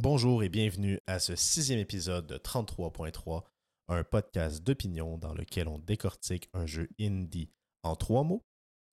[0.00, 3.42] Bonjour et bienvenue à ce sixième épisode de 33.3,
[3.88, 7.50] un podcast d'opinion dans lequel on décortique un jeu indie
[7.82, 8.46] en trois mots,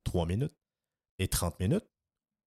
[0.03, 0.57] trois minutes
[1.19, 1.85] et 30 minutes,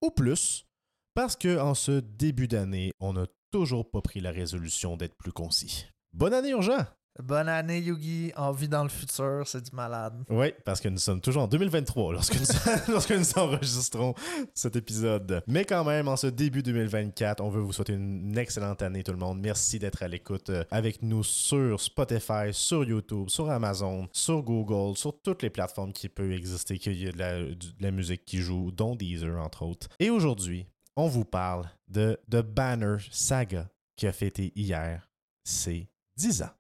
[0.03, 0.67] ou plus,
[1.15, 5.31] parce que en ce début d'année, on n'a toujours pas pris la résolution d'être plus
[5.31, 5.87] concis.
[6.13, 6.85] Bonne année, urgent!
[7.23, 8.33] Bonne année, Yugi.
[8.37, 10.23] On vit dans le futur, c'est du malade.
[10.31, 12.47] Oui, parce que nous sommes toujours en 2023 lorsque nous,
[12.93, 14.15] lorsque nous enregistrons
[14.55, 15.43] cet épisode.
[15.47, 19.13] Mais quand même, en ce début 2024, on veut vous souhaiter une excellente année, tout
[19.13, 19.41] le monde.
[19.41, 24.97] Merci d'être à l'écoute euh, avec nous sur Spotify, sur YouTube, sur Amazon, sur Google,
[24.97, 28.25] sur toutes les plateformes qui peuvent exister, qu'il y a de la, de la musique
[28.25, 29.89] qui joue, dont Deezer, entre autres.
[29.99, 35.09] Et aujourd'hui, on vous parle de The Banner Saga qui a fêté hier
[35.45, 36.51] ses 10 ans.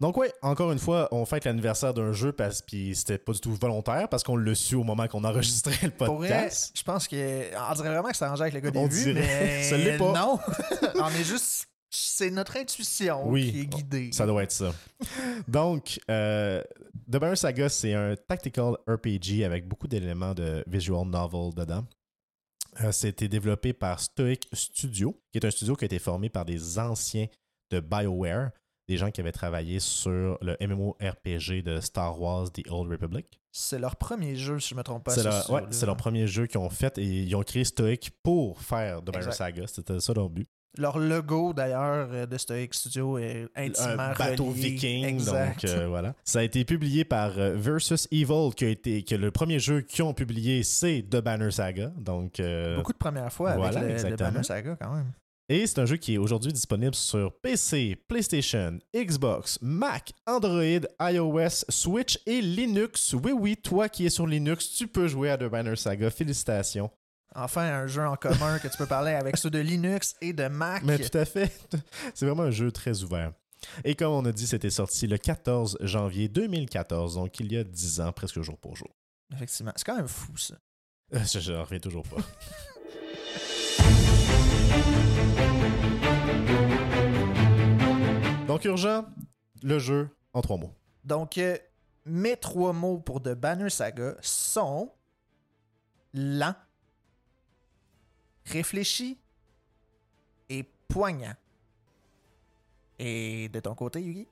[0.00, 3.40] Donc oui, encore une fois, on fête l'anniversaire d'un jeu parce que c'était pas du
[3.40, 6.72] tout volontaire parce qu'on l'a su au moment qu'on enregistrait le podcast.
[6.74, 9.20] Je pense qu'on dirait vraiment que c'est arrangé avec le gars On vues, dirait.
[9.20, 10.12] mais Ça l'est pas.
[10.12, 10.38] non.
[11.02, 11.66] on est juste...
[11.92, 13.50] C'est notre intuition Oui.
[13.50, 14.10] qui est guidée.
[14.12, 14.72] Ça doit être ça.
[15.48, 16.62] Donc, euh,
[17.10, 21.84] The Banner Saga, c'est un tactical RPG avec beaucoup d'éléments de visual novel dedans.
[22.82, 26.44] Euh, C'était développé par Stoic Studio, qui est un studio qui a été formé par
[26.44, 27.26] des anciens
[27.72, 28.50] de BioWare,
[28.90, 33.40] des gens qui avaient travaillé sur le MMORPG de Star Wars The Old Republic.
[33.52, 35.12] C'est leur premier jeu, si je me trompe pas.
[35.12, 35.28] C'est ce
[35.86, 39.06] leur, ouais, premier jeu qu'ils ont fait et ils ont créé Stoic pour faire The
[39.06, 39.32] Banner Exact.
[39.32, 39.66] Saga.
[39.68, 40.48] C'était ça leur but.
[40.76, 44.70] Leur logo, d'ailleurs, euh, de Stoic Studio est intimement un bateau relié.
[44.70, 45.04] viking.
[45.04, 45.64] Exact.
[45.66, 46.14] Donc euh, voilà.
[46.24, 49.82] Ça a été publié par euh, Versus Evil, qui a été que le premier jeu
[49.82, 51.92] qu'ils ont publié, c'est The Banner Saga.
[51.96, 54.16] Donc euh, Beaucoup de premières fois voilà, avec le.
[54.16, 55.12] Banner Saga, quand même.
[55.50, 61.64] Et c'est un jeu qui est aujourd'hui disponible sur PC, PlayStation, Xbox, Mac, Android, iOS,
[61.68, 63.14] Switch et Linux.
[63.14, 66.08] Oui, oui, toi qui es sur Linux, tu peux jouer à The Banner Saga.
[66.10, 66.88] Félicitations.
[67.34, 70.46] Enfin, un jeu en commun que tu peux parler avec ceux de Linux et de
[70.46, 70.84] Mac.
[70.84, 71.50] Mais tout à fait.
[72.14, 73.32] C'est vraiment un jeu très ouvert.
[73.82, 77.64] Et comme on a dit, c'était sorti le 14 janvier 2014, donc il y a
[77.64, 78.94] 10 ans, presque jour pour jour.
[79.34, 79.72] Effectivement.
[79.74, 80.54] C'est quand même fou, ça.
[81.12, 82.18] Euh, Je, je reviens toujours pas.
[88.50, 89.04] donc urgent,
[89.62, 90.74] le jeu en trois mots.
[91.04, 91.56] Donc, euh,
[92.04, 94.90] mes trois mots pour The Banner Saga sont
[96.12, 96.56] lent,
[98.46, 99.20] réfléchi
[100.48, 101.34] et poignant.
[102.98, 104.26] Et de ton côté, Yugi?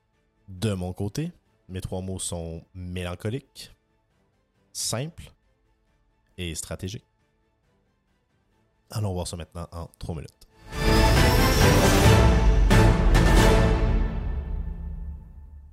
[0.48, 1.30] De mon côté,
[1.68, 3.72] mes trois mots sont mélancolique,
[4.72, 5.30] simple
[6.36, 7.04] et stratégique.
[8.90, 10.47] Allons voir ça maintenant en trois minutes.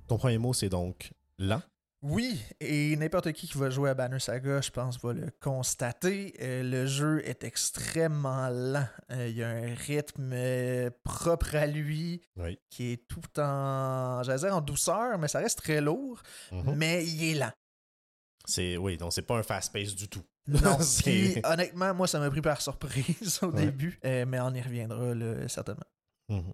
[0.08, 1.62] Ton premier mot, c'est donc lent?
[2.02, 6.34] Oui, et n'importe qui qui va jouer à Banner Saga, je pense, va le constater.
[6.40, 8.86] Euh, le jeu est extrêmement lent.
[9.10, 12.58] Euh, il y a un rythme euh, propre à lui Oui.
[12.70, 16.22] qui est tout en, j'allais dire en douceur, mais ça reste très lourd.
[16.52, 16.74] Mhm.
[16.76, 17.52] Mais il est lent.
[18.44, 20.22] C'est oui, donc c'est pas un fast pace du tout.
[20.46, 23.64] Non, C'est- puis honnêtement, moi, ça m'a pris par surprise au Ouais.
[23.66, 25.82] début, mais on y reviendra là, certainement.
[26.28, 26.52] Mhm.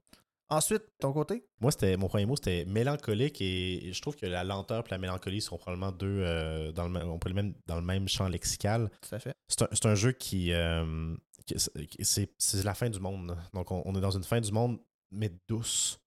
[0.53, 1.45] Ensuite, ton côté?
[1.61, 4.99] Moi, c'était mon premier mot, c'était mélancolique et je trouve que la lenteur et la
[4.99, 8.07] mélancolie sont probablement deux euh, dans le même, on peut les mettre dans le même
[8.09, 8.91] champ lexical.
[9.09, 9.35] Tout à fait.
[9.49, 11.15] C'est un, un jeu qui, euh,
[11.47, 11.57] qui-
[12.05, 13.37] c'est la fin du monde.
[13.55, 14.79] Donc on, on est dans une fin du monde
[15.11, 15.99] mais douce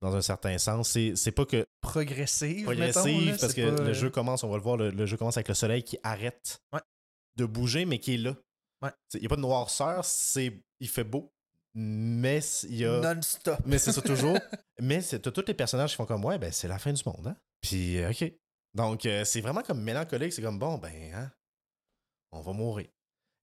[0.00, 0.88] dans un certain sens.
[1.14, 4.56] C'est pas que Progressive, progressive mettons, parce que pas, le euh, jeu commence, on va
[4.56, 6.80] le voir, le, le jeu commence avec le soleil qui arrête Ouais.
[7.36, 8.36] de bouger mais qui est là.
[8.82, 8.90] Ouais.
[9.14, 11.31] Il n'y a pas de noirceur, c'est il fait beau,
[11.74, 13.60] mais il y a non-stop.
[13.66, 14.38] mais c'est ça toujours.
[14.80, 17.02] Mais c'est t'as tous les personnages qui font comme ouais, ben c'est la fin du
[17.06, 17.36] monde, hein.
[17.60, 18.32] Puis euh, ok.
[18.74, 21.30] Donc euh, c'est vraiment comme mélancolique, c'est comme bon, ben hein,
[22.32, 22.88] on va mourir.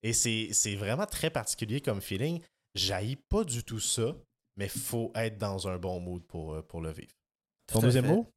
[0.04, 2.42] Et c'est c'est vraiment très particulier comme feeling.
[2.76, 4.16] J'haïs pas du tout ça,
[4.58, 7.14] mais faut être dans un bon mood pour, euh, pour le vivre.
[7.68, 8.12] Ton deuxième fait.
[8.12, 8.28] mot?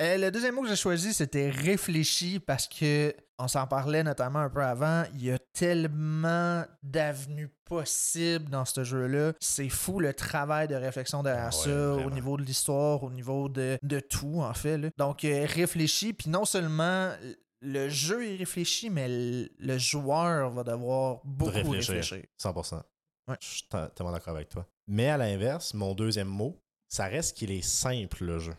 [0.00, 4.40] Euh, le deuxième mot que j'ai choisi, c'était réfléchi parce que on s'en parlait notamment
[4.40, 5.04] un peu avant.
[5.14, 9.32] Il y a tellement d'avenues possibles dans ce jeu-là.
[9.40, 12.06] C'est fou le travail de réflexion derrière Ah ouais, ça, vraiment.
[12.06, 14.78] au niveau de l'histoire, au niveau de, de tout, en fait.
[14.78, 14.90] là.
[14.96, 17.12] Donc, euh, réfléchi, puis non seulement
[17.60, 21.94] le jeu est réfléchi, mais le, le joueur va devoir beaucoup réfléchir.
[21.94, 22.24] réfléchir.
[22.42, 22.82] 100%.
[23.28, 23.36] Ouais.
[23.40, 23.62] Je suis
[23.94, 24.66] tellement d'accord avec toi.
[24.86, 28.54] Mais à l'inverse, mon deuxième mot, ça reste qu'il est simple, le jeu.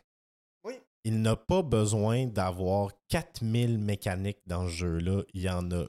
[0.64, 0.74] Oui.
[1.04, 5.22] Il n'a pas besoin d'avoir 4000 mécaniques dans ce jeu-là.
[5.36, 5.86] Il y en a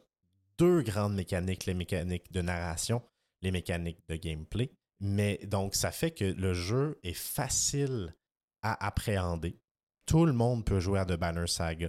[0.58, 3.02] deux grandes mécaniques, les mécaniques de narration,
[3.42, 4.70] les mécaniques de gameplay.
[5.00, 8.14] Mais donc, ça fait que le jeu est facile
[8.62, 9.58] à appréhender.
[10.06, 11.88] tout le monde peut jouer à The Banner Saga.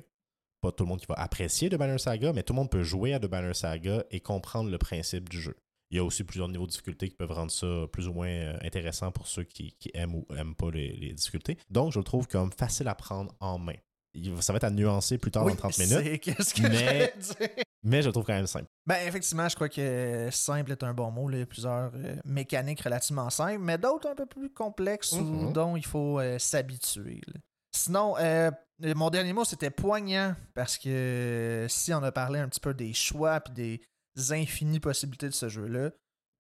[0.61, 2.83] Pas tout le monde qui va apprécier The Banner Saga, mais tout le monde peut
[2.83, 5.55] jouer à The Banner Saga et comprendre le principe du jeu.
[5.91, 8.27] Il y a aussi plusieurs niveaux de difficulté qui peuvent rendre ça plus ou moins
[8.27, 11.57] euh, intéressant pour ceux qui, qui aiment ou n'aiment pas les, les difficultés.
[11.69, 13.75] Donc, je le trouve comme facile à prendre en main.
[14.41, 17.63] Ça va être à nuancer plus tard Oui, dans 30 minutes, qu'est-ce que mais- dire?
[17.87, 18.67] Mais je le trouve quand même simple.
[18.85, 21.27] Ben, effectivement, je crois que simple est un bon mot.
[21.29, 21.37] là.
[21.37, 25.21] Il y a plusieurs euh, mécaniques relativement simples, mais d'autres un peu plus complexes ou
[25.23, 25.53] Mhm.
[25.53, 27.21] dont il faut euh, s'habituer.
[27.75, 28.49] Sinon, euh,
[28.95, 32.93] mon dernier mot, c'était poignant, parce que si on a parlé un petit peu des
[32.93, 33.51] choix et
[34.15, 35.91] des infinies possibilités de ce jeu-là,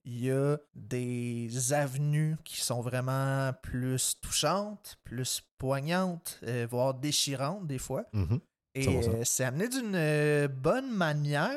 [0.05, 6.39] il y a des avenues qui sont vraiment plus touchantes, plus poignantes,
[6.69, 8.05] voire déchirantes des fois.
[8.13, 8.39] Mhm.
[8.79, 11.51] Et euh, c'est amené d'une euh, bonne manière,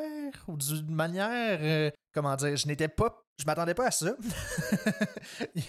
[0.49, 4.15] ou d'une manière, euh, comment dire, je n'étais pas, je m'attendais pas à ça.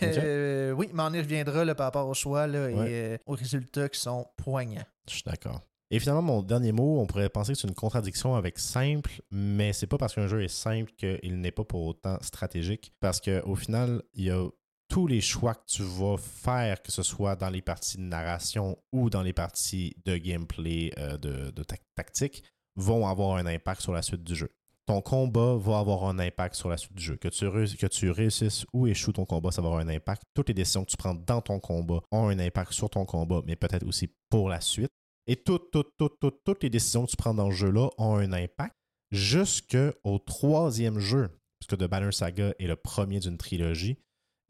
[0.04, 3.20] Euh, oui, mais on y reviendra là, par rapport au choix là, et Ouais.
[3.26, 4.84] aux résultats qui sont poignants.
[5.08, 5.62] Je suis d'accord.
[5.94, 9.74] Et finalement, mon dernier mot, on pourrait penser que c'est une contradiction avec simple, mais
[9.74, 12.94] c'est pas parce qu'un jeu est simple qu'il n'est pas pour autant stratégique.
[13.02, 14.46] Parce qu'au final, il y a
[14.92, 18.78] tous les choix que tu vas faire, que ce soit dans les parties de narration
[18.92, 22.44] ou dans les parties de gameplay euh, de, de tac- tactique,
[22.76, 24.50] vont avoir un impact sur la suite du jeu.
[24.86, 27.16] Ton combat va avoir un impact sur la suite du jeu.
[27.16, 30.24] Que tu, réussisses ou échoues ton combat, ça va avoir un impact.
[30.34, 33.42] Toutes les décisions que tu prends dans ton combat ont un impact sur ton combat,
[33.46, 34.92] mais peut-être aussi pour la suite.
[35.26, 38.18] Et toutes, toutes, toutes, toutes, toutes les décisions que tu prends dans le jeu-là ont
[38.18, 38.76] un impact
[39.10, 41.30] jusqu'au troisième jeu,
[41.60, 43.98] puisque The Banner Saga est le premier d'une trilogie.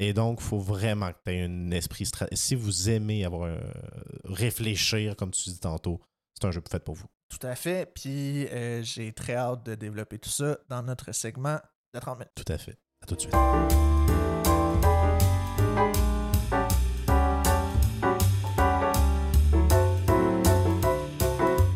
[0.04, 2.44] Et donc, il faut vraiment que tu aies un esprit stratégique.
[2.44, 3.60] Si vous aimez avoir un-
[4.26, 6.02] réfléchir, comme tu dis tantôt,
[6.34, 7.06] c'est un jeu fait pour vous.
[7.30, 7.86] Tout à fait.
[7.94, 11.60] Puis euh, j'ai très hâte de développer tout ça dans notre segment
[11.94, 12.32] de 30 minutes.
[12.36, 12.78] Tout à fait.
[13.04, 13.36] À tout de suite.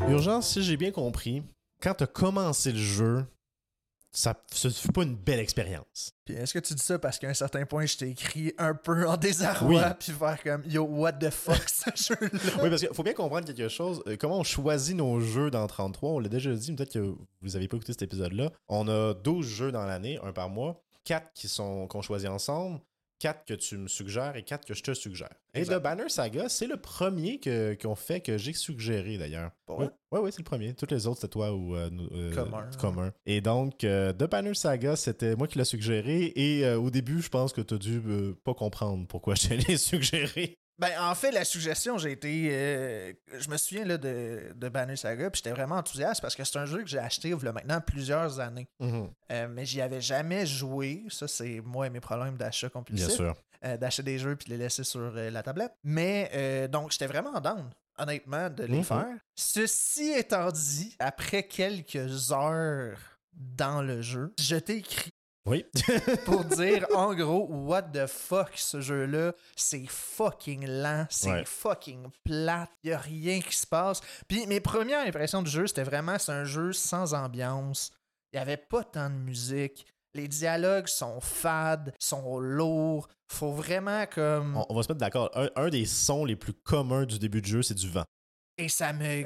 [0.07, 1.43] Urgence, si j'ai bien compris,
[1.81, 3.25] quand tu as commencé le jeu,
[4.15, 4.33] ça
[4.63, 6.11] ne fut pas une belle expérience.
[6.25, 8.73] Puis est-ce que tu dis ça parce qu'à un certain point, je t'ai écrit un
[8.73, 9.93] peu en désarroi, Oui.
[9.99, 12.29] puis faire comme Yo, what the fuck ce jeu-là?
[12.63, 14.01] Oui, parce qu'il faut bien comprendre quelque chose.
[14.07, 17.49] Euh, Comment on choisit nos jeux dans 33 On l'a déjà dit, peut-être que vous
[17.53, 18.51] n'avez pas écouté cet épisode-là.
[18.69, 20.81] On a 12 jeux dans l'année, un par mois.
[21.03, 22.79] 4 qui sont qu'on choisit ensemble,
[23.19, 25.29] 4 que tu me suggères et 4 que je te suggère.
[25.53, 25.63] Et.
[25.63, 29.51] The Banner Saga, c'est le premier que- qu'on fait que j'ai suggéré d'ailleurs.
[29.69, 30.73] Oui, ouais, ouais, c'est le premier.
[30.73, 32.69] Toutes les autres, c'était toi ou euh, euh, Commun.
[32.79, 33.13] commun.
[33.25, 36.33] Et donc, euh, The Banner Saga, c'était moi qui l'ai suggéré.
[36.35, 38.01] Et euh, au début, je pense que tu as dû
[38.43, 40.57] pas comprendre pourquoi je te l'ai suggéré.
[40.77, 42.49] Ben, en fait, la suggestion, j'ai été.
[42.51, 46.43] euh, je me souviens là, de, de Banner Saga, puis j'étais vraiment enthousiaste parce que
[46.43, 48.67] c'est un jeu que j'ai acheté il y a maintenant plusieurs années.
[48.79, 51.03] Mhm, Euh, mais j'y avais jamais joué.
[51.09, 53.09] Ça, c'est moi et mes problèmes d'achat Bien compulsif.
[53.09, 53.35] sûr.
[53.63, 55.71] euh, d'acheter des jeux puis de les laisser sur la tablette.
[55.83, 58.83] Mais donc, j'étais vraiment down, honnêtement, de les Mhm.
[58.83, 59.15] faire.
[59.33, 62.97] Ceci étant dit, après quelques heures
[63.33, 65.11] dans le jeu, je t'ai écrit
[65.45, 65.63] Oui.
[66.25, 71.43] pour dire en gros, what the fuck, ce jeu-là, c'est fucking lent, c'est Ouais.
[71.45, 74.01] fucking plate, y a rien qui se passe.
[74.27, 77.91] Puis mes premières impressions du jeu, c'était vraiment, c'est un jeu sans ambiance,
[78.33, 79.85] il y avait pas tant de musique.
[80.15, 83.07] Les dialogues sont fades, sont lourds.
[83.27, 84.55] Faut vraiment comme.
[84.55, 85.29] On, on va se mettre d'accord.
[85.35, 88.05] Un, un des sons les plus communs du début du jeu, c'est du vent.
[88.57, 89.23] Et ça me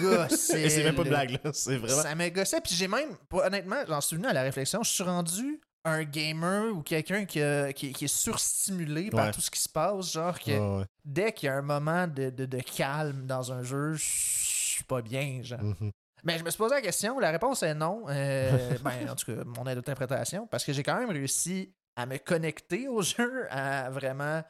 [0.00, 0.62] gossait.
[0.64, 1.52] Et c'est même pas de blague, là.
[1.52, 2.02] C'est vraiment.
[2.02, 2.60] Ça me gossait.
[2.60, 4.82] Puis j'ai même, honnêtement, j'en suis venu à la réflexion.
[4.82, 7.40] Je suis rendu un gamer ou quelqu'un qui,
[7.74, 9.30] qui- qui est surstimulé par Ouais.
[9.32, 10.12] tout ce qui se passe.
[10.12, 10.84] Genre que Ouais, ouais.
[11.04, 14.84] dès qu'il y a un moment de, de- de calme dans un jeu, je suis
[14.84, 15.40] pas bien.
[15.42, 15.62] Genre.
[15.62, 15.90] Mhm.
[16.24, 17.18] Mais je me suis posé la question.
[17.18, 18.04] La réponse est non.
[18.08, 20.46] Euh, ben, en tout cas, mon interprétation.
[20.46, 24.42] Parce que j'ai quand même réussi à me connecter au jeu, à vraiment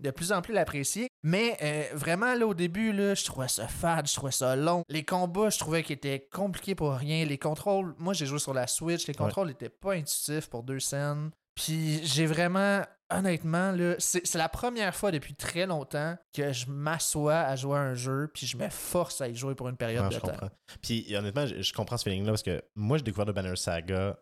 [0.00, 1.08] de plus en plus l'apprécier.
[1.22, 4.82] Mais euh, vraiment, là, au début, là, je trouvais ça fade, je trouvais ça long.
[4.88, 7.24] Les combats, je trouvais qu'ils étaient compliqués pour rien.
[7.26, 10.80] Les contrôles, moi, j'ai joué sur la Switch, les contrôles n'étaient pas intuitifs pour deux
[10.80, 11.30] scènes.
[11.54, 16.70] Puis j'ai vraiment, honnêtement, là, c'est c'est la première fois depuis très longtemps que je
[16.70, 19.76] m'assois à jouer à un jeu, puis je me force à y jouer pour une
[19.76, 20.28] période de je temps.
[20.28, 20.50] comprends.
[20.80, 24.18] Puis honnêtement, je, je comprends ce feeling-là parce que moi, j'ai découvert le Banner Saga,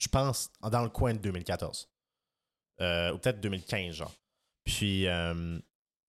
[0.00, 1.88] je pense, dans le coin de 2014.
[2.80, 4.12] Euh, ou peut-être 2015, genre.
[4.64, 5.58] Puis, euh,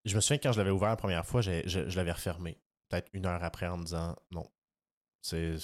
[0.06, 2.58] je me souviens que quand je l'avais ouvert la première fois, je, je l'avais refermé.
[2.90, 4.46] Peut-être une heure après en me disant non.
[5.22, 5.58] C'est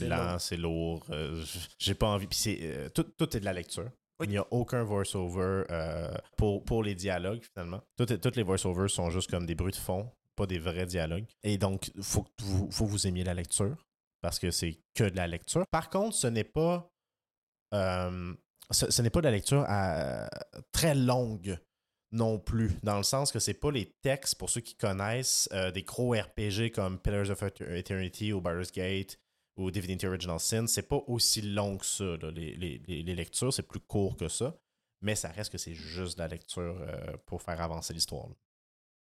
[0.00, 1.04] lent, c'est lourd.
[1.10, 1.44] euh,
[1.78, 2.26] j'ai pas envie.
[2.26, 3.88] Puis euh, tout, tout est de la lecture.
[4.20, 4.26] Oui.
[4.26, 7.80] Il n'y a aucun voice-over euh, pour, pour les dialogues, finalement.
[7.96, 11.26] Toutes les voice-overs sont juste comme des bruits de fond, pas des vrais dialogues.
[11.44, 13.76] Et donc, il faut, que vous- faut que vous aimiez la lecture,
[14.20, 15.64] parce que c'est que de la lecture.
[15.70, 16.90] Par contre, ce n'est pas...
[17.74, 18.34] euh,
[18.70, 20.28] ce, ce n'est pas de la lecture à-
[20.72, 21.58] très longue.
[22.14, 25.70] Non plus, dans le sens que c'est pas les textes, pour ceux qui connaissent, euh,
[25.70, 29.18] des gros RPG comme Pillars of Eternity ou Baldur's Gate
[29.56, 32.04] ou Divinity Original Sin, c'est pas aussi long que ça.
[32.04, 32.30] là.
[32.30, 34.56] Les, les- les- lectures, c'est plus court que ça,
[35.02, 38.26] mais ça reste que c'est juste de la lecture euh, pour faire avancer l'histoire.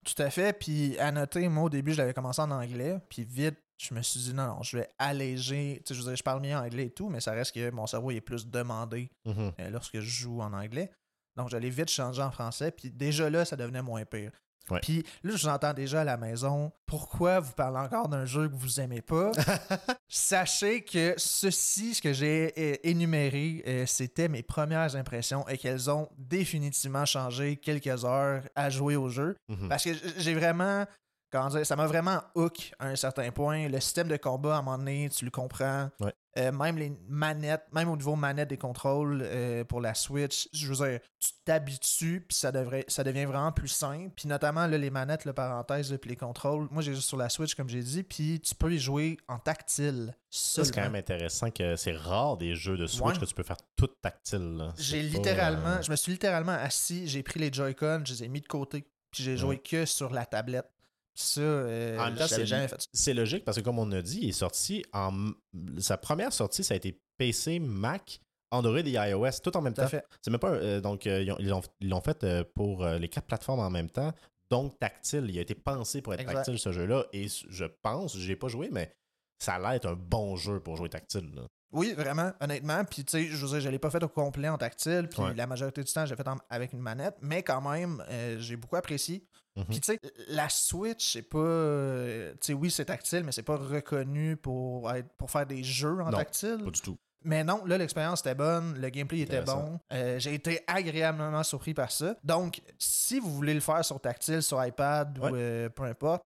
[0.06, 0.54] Tout à fait.
[0.60, 2.98] Puis à noter, moi au début, je l'avais commencé en anglais.
[3.10, 5.82] Puis vite, je me suis dit non, non, je vais alléger.
[5.86, 7.72] Tu sais, je veux dire, je parle bien anglais et tout, mais ça reste que
[7.72, 9.54] mon cerveau il est plus demandé Mhm.
[9.60, 10.92] euh, lorsque je joue en anglais.
[11.36, 12.72] Donc j'allais vite changer en français.
[12.72, 14.32] Puis déjà là, ça devenait moins pire.
[14.70, 14.80] Ouais.
[14.82, 16.72] Puis là, je vous entends déjà à la maison.
[16.86, 19.32] Pourquoi vous parlez encore d'un jeu que vous aimez pas?
[20.08, 26.08] Sachez que ceci, ce que j'ai énuméré, euh, c'était mes premières impressions et qu'elles ont
[26.18, 29.36] définitivement changé quelques heures à jouer au jeu.
[29.50, 29.70] Mhm.
[29.70, 30.86] Parce que j'ai vraiment.
[31.30, 33.68] Comment dire, ça m'a vraiment hook à un certain point.
[33.68, 35.90] Le système de combat, à un moment donné, tu le comprends.
[36.00, 36.14] Ouais.
[36.36, 40.66] Euh, même les manettes, même au niveau manette des contrôles euh, pour la Switch, je
[40.68, 44.10] veux dire, tu t'habitues, puis ça, devrait, ça devient vraiment plus simple.
[44.16, 46.68] Puis notamment, là, les manettes, le parenthèse, puis les contrôles.
[46.72, 49.38] Moi, j'ai juste sur la Switch, comme j'ai dit, puis tu peux y jouer en
[49.38, 50.16] tactile.
[50.32, 53.20] Ça, c'est quand même intéressant que c'est rare des jeux de Switch Ouais.
[53.20, 54.72] que tu peux faire tout tactile.
[54.80, 58.28] J'ai littéralement, euh, je me suis littéralement assis, j'ai pris les Joy-Con, je les ai
[58.28, 60.66] mis de côté, puis j'ai joué que sur la tablette.
[61.16, 62.88] Ça, euh, En c'est- jamais fait ça.
[62.92, 65.32] C'est logique parce que, comme on a dit, il est sorti en.
[65.78, 68.20] Sa première sortie, ça a été PC, Mac,
[68.52, 69.90] Android et iOS, tout en même Tout temps.
[70.22, 70.52] C'est même pas.
[70.52, 73.70] euh, donc, euh, ils ont- ils l'ont ils l'ont fait pour les quatre plateformes en
[73.70, 74.12] même temps.
[74.50, 75.26] Donc, tactile.
[75.30, 76.34] Il a été pensé pour être Exact.
[76.36, 77.06] tactile, ce jeu-là.
[77.14, 78.92] Et je pense, j'ai pas joué, mais
[79.40, 81.32] ça a l'air d'être un bon jeu pour jouer tactile.
[81.36, 81.44] là.
[81.72, 82.84] Oui, vraiment, honnêtement.
[82.86, 85.08] Puis, tu sais, je veux dire, je l'ai pas fait au complet en tactile.
[85.10, 85.34] Puis, Ouais.
[85.34, 87.16] la majorité du temps, j'ai fait en- avec une manette.
[87.22, 89.26] Mais quand même, euh, j'ai beaucoup apprécié.
[89.56, 89.66] Mhm.
[89.66, 91.38] Puis, tu sais, la Switch, c'est pas.
[91.38, 95.64] euh, tu sais, oui, c'est tactile, mais c'est pas reconnu pour, être, pour faire des
[95.64, 96.62] jeux en Non, tactile.
[96.64, 96.98] Pas du tout.
[97.26, 99.80] Mais non, là, l'expérience était bonne, le gameplay était bon.
[99.94, 102.16] Euh, j'ai été agréablement surpris par ça.
[102.24, 105.32] Donc, si vous voulez le faire sur tactile, sur iPad Ouais.
[105.32, 106.22] ou euh, peu importe,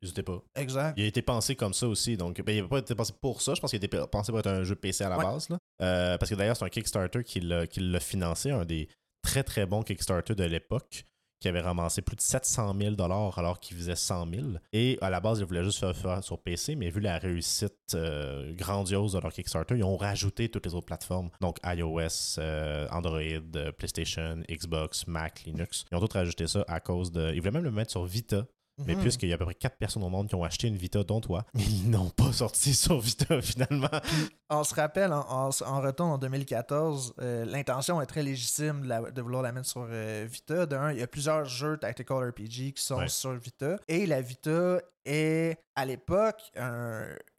[0.00, 0.40] N'hésitez pas.
[0.54, 0.94] exact.
[0.96, 2.16] Il a été pensé comme ça aussi.
[2.16, 3.52] Donc, ben, il n'a pas été pensé pour ça.
[3.54, 5.24] Je pense qu'il a été pensé pour être un jeu PC à la Ouais.
[5.24, 5.48] base.
[5.50, 5.58] là.
[5.82, 8.88] Euh, parce que d'ailleurs, c'est un Kickstarter qui l'a qui l'a financé, un des
[9.22, 11.04] très très bons Kickstarter de l'époque,
[11.40, 14.46] qui avait ramassé plus de 700 000 alors qu'il faisait 100 000.
[14.72, 17.94] Et à la base, ils voulaient juste faire, faire sur PC, mais vu la réussite
[17.94, 21.30] euh, grandiose de leur Kickstarter, ils ont rajouté toutes les autres plateformes.
[21.40, 25.84] Donc iOS, euh, Android, euh, PlayStation, Xbox, Mac, Linux.
[25.90, 27.32] Ils ont tous rajouté ça à cause de.
[27.34, 28.46] Ils voulaient même le mettre sur Vita.
[28.84, 29.00] Mais Mhm.
[29.02, 31.02] puisqu'il y a à peu près 4 personnes au monde qui ont acheté une Vita,
[31.02, 33.88] dont toi, ils n'ont pas sorti sur Vita finalement.
[34.50, 38.88] On se rappelle, en, en, en retour en 2014, euh, l'intention est très légitime de,
[38.88, 40.66] la- de vouloir la mettre sur euh, Vita.
[40.66, 43.08] D'un, il y a plusieurs jeux Tactical RPG qui sont Ouais.
[43.08, 43.76] sur Vita.
[43.88, 46.42] Et la Vita est, à l'époque,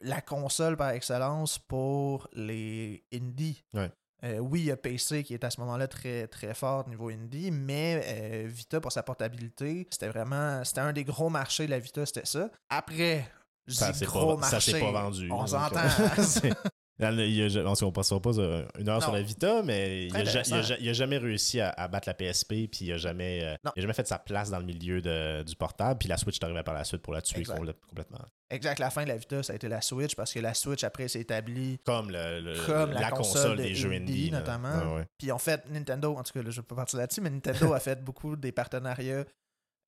[0.00, 3.62] la console par excellence pour les indies.
[3.74, 3.90] Ouais.
[4.24, 7.08] Euh, oui, il y a PC qui est à ce moment-là très, très fort niveau
[7.08, 10.64] indie, mais euh, Vita, pour sa portabilité, c'était vraiment.
[10.64, 12.50] C'était un des gros marchés de la Vita, c'était ça.
[12.68, 13.30] Après,
[13.66, 14.72] je Ça s'est gros pas, ça marché.
[14.72, 15.28] s'est pas vendu.
[15.30, 15.78] On s'entend.
[17.04, 20.56] a- on ne passera pas euh, une heure sur la Vita, mais il intéressant.
[20.94, 23.94] jamais réussi à, à battre la PSP, puis il n'a jamais, euh, il a jamais
[23.94, 26.74] fait sa place dans le milieu de- du portable, puis la Switch est arrivée par
[26.74, 27.44] la suite pour la tuer
[27.88, 28.18] complètement.
[28.50, 30.82] Exact, la fin de la Vita, ça a été la Switch parce que la Switch
[30.84, 31.78] après s'est établie.
[31.84, 34.94] Comme, le, le- Comme la la, console console, de des jeux indie, notamment.
[34.94, 35.06] Ouais, ouais.
[35.18, 37.72] Puis en fait, Nintendo, en tout cas, là, je peux pas partir là-dessus, mais Nintendo
[37.74, 39.24] a fait beaucoup des partenariats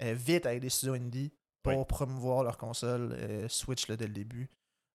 [0.02, 1.84] euh, vite avec des studios indie pour Oui.
[1.88, 4.48] promouvoir leur console euh, Switch là, dès le début.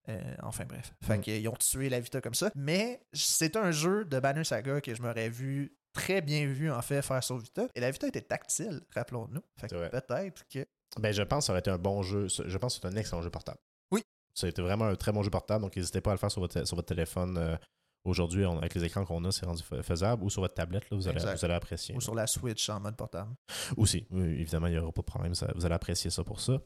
[0.10, 0.93] Euh, enfin bref.
[1.03, 1.22] Fait Mm.
[1.22, 2.51] qu'ils ont tué la Vita comme ça.
[2.53, 6.81] Mais c'est un jeu de Banner Saga que je m'aurais vu très bien vu en
[6.84, 7.67] fait faire sur Vita.
[7.74, 9.41] Et la Vita était tactile, rappelons-nous.
[9.60, 10.67] Fait que peut-être que.
[11.00, 12.27] Ben, je pense que ça aurait été un bon jeu.
[12.27, 13.60] Je pense que c'est un excellent jeu portable.
[13.92, 14.01] Oui.
[14.34, 16.32] Ça a été vraiment un très bon jeu portable, donc n'hésitez pas à le faire
[16.32, 17.38] sur votre, sur votre téléphone.
[17.38, 17.58] euh,
[18.06, 20.24] Aujourd'hui, avec les écrans qu'on a, c'est rendu fa- faisable.
[20.24, 21.96] Ou sur votre tablette, là, vous, allez, vous allez apprécier.
[21.96, 23.32] Ou sur la Switch en mode portable.
[23.77, 25.34] Aussi, oui, évidemment, il n'y aura pas de problème.
[25.34, 26.62] ça- vous allez apprécier ça pour ça.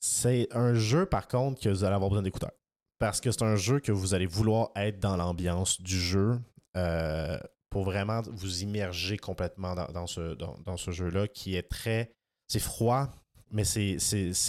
[0.00, 2.50] C'est un jeu, par contre, que vous allez avoir besoin d'écouteurs.
[2.98, 6.40] Parce que c'est un jeu que vous allez vouloir être dans l'ambiance du jeu
[6.76, 7.38] euh,
[7.70, 12.12] pour vraiment vous immerger complètement dans, dans ce, dans, dans ce jeu-là qui est très.
[12.48, 13.08] C'est froid,
[13.54, 13.96] mais c'est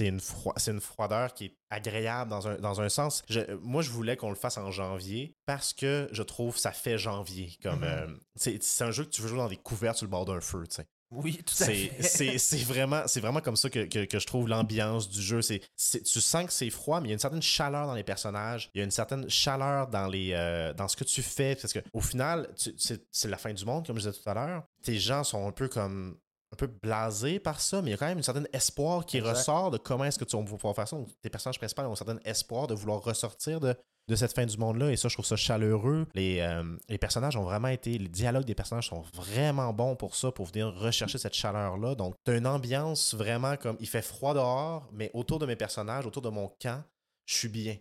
[0.01, 0.19] une,
[0.67, 3.23] une froideur qui est agréable dans un, dans un sens.
[3.29, 6.97] Je- moi, je voulais qu'on le fasse en janvier parce que je trouve ça fait
[6.97, 7.57] janvier.
[7.63, 7.83] Comme, Mhm.
[7.85, 10.41] euh, c'est un jeu que tu veux jouer dans des couverts sur le bord d'un
[10.41, 10.63] feu.
[10.67, 10.85] tu sais.
[11.11, 12.37] Oui, tout à C'est fait.
[12.39, 15.41] c'est- vraiment, comme ça que, que- que je trouve l'ambiance du jeu.
[15.43, 15.61] C'est
[16.03, 18.69] tu sens que c'est froid, mais il y a une certaine chaleur dans les personnages.
[18.73, 21.55] Il y a une certaine chaleur dans, les, euh, dans ce que tu fais.
[21.55, 24.63] Parce qu'au final, c'est la fin du monde, comme je disais tout à l'heure.
[24.81, 26.17] Tes gens sont un peu comme
[26.63, 29.17] un peu blasés par ça, mais il y a quand même un certain espoir qui
[29.17, 29.31] Exact.
[29.31, 30.95] ressort de comment est-ce que tu vas pouvoir faire ça.
[30.95, 33.75] Donc, tes personnages principaux ont un certain espoir de vouloir ressortir de,
[34.07, 34.91] de cette fin du monde-là.
[34.91, 36.07] Et ça, je trouve ça chaleureux.
[36.13, 37.97] Les, euh, les personnages ont vraiment été.
[37.97, 41.95] Les dialogues des personnages sont vraiment bons pour ça, pour venir rechercher cette chaleur-là.
[41.95, 43.75] Donc, t'as une ambiance vraiment comme.
[43.79, 46.83] Il fait froid dehors, mais autour de mes personnages, autour de mon camp,
[47.25, 47.77] je suis bien.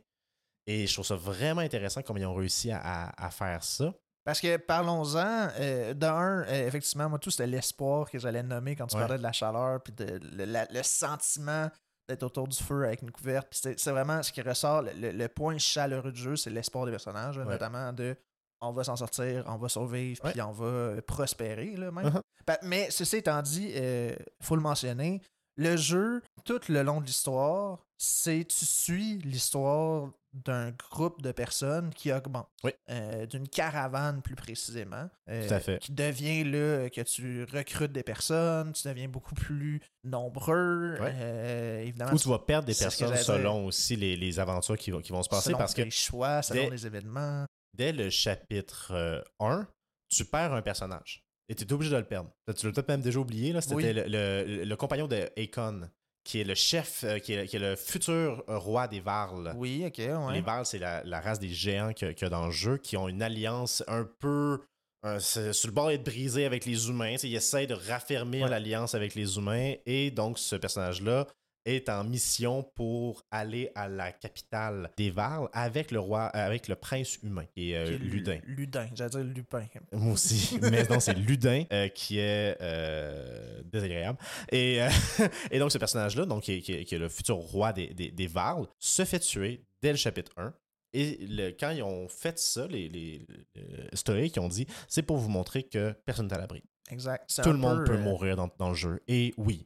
[0.67, 3.95] Et je trouve ça vraiment intéressant comme ils ont réussi à, à faire ça.
[4.25, 8.87] Parce que parlons-en, euh, d'un, euh, effectivement, moi, tout c'était l'espoir que j'allais nommer quand
[8.87, 9.03] tu Ouais.
[9.03, 11.71] parlais de la chaleur, puis de, le, la- le sentiment
[12.09, 13.49] d'être autour du feu avec une couverte.
[13.53, 17.37] C'est vraiment ce qui ressort, le, le- point chaleureux du jeu, c'est l'espoir des personnages,
[17.39, 17.45] Ouais.
[17.45, 18.17] notamment de
[18.61, 22.07] on va s'en sortir, on va survivre, puis on va euh, prospérer, là, même.
[22.07, 22.57] Uh-huh.
[22.63, 25.21] Mais ceci étant dit, il faut le mentionner,
[25.57, 31.91] le jeu, tout le long de l'histoire, c'est tu suis l'histoire d'un groupe de personnes
[31.95, 32.49] qui augmente.
[32.65, 32.73] Oui.
[32.91, 35.09] Euh, D'une caravane plus précisément.
[35.29, 35.79] euh, Tout à fait.
[35.79, 40.97] Qui devient là que tu recrutes des personnes, tu deviens beaucoup plus nombreux.
[41.01, 41.13] Ouais.
[41.15, 45.01] euh, évidemment, Ou tu vas perdre des personnes selon aussi les, les aventures qui vont,
[45.01, 45.47] qui vont se passer.
[45.47, 47.47] selon Parce que tes choix, selon dès- les événements.
[47.75, 49.67] dès le chapitre euh, 1,
[50.09, 51.23] tu perds un personnage.
[51.49, 52.31] Et tu es obligé de le perdre.
[52.57, 53.53] Tu l'as peut-être même déjà oublié.
[53.53, 53.93] là, C'était Oui.
[53.93, 55.83] le, le- le compagnon de Akon,
[56.25, 59.53] qui est le chef, euh, qui, est, qui est le futur roi des Varls.
[59.57, 60.33] Oui, ok, ouais.
[60.35, 62.47] Les Varls, c'est la, la race des géants qu'il y a- qu'il y a dans
[62.47, 64.61] le jeu, qui ont une alliance un peu
[65.05, 67.17] euh, c'est sur le bord d'être brisé avec les humains.
[67.23, 68.51] Ils essayent de raffermir Ouais.
[68.51, 69.75] l'alliance avec les humains.
[69.85, 71.27] Et donc, ce personnage-là
[71.65, 76.69] est en mission pour aller à la capitale des Varls avec le roi, euh, avec
[76.69, 78.41] le prince humain, qui est, euh, Qui est Lu- Ludin.
[78.45, 79.67] Ludin, j'allais dire Lupin.
[79.93, 80.59] Moi aussi.
[80.63, 84.19] Mais non, c'est Ludin euh, qui est euh, désagréable.
[84.53, 84.81] Et,
[85.51, 87.89] et donc, ce personnage-là, donc, qui, est, qui est- qui est le futur roi des,
[87.95, 90.53] des, des Varls, se fait tuer dès le chapitre 1.
[90.93, 95.17] Et le- quand ils ont fait ça, les, les, les historiques ont dit c'est pour
[95.17, 96.63] vous montrer que personne n'est à l'abri.
[96.91, 97.41] Exact.
[97.43, 99.01] Tout le monde peu, peut mourir dans, dans le jeu.
[99.09, 99.65] Et oui,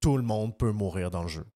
[0.00, 1.46] tout le monde peut mourir dans le jeu.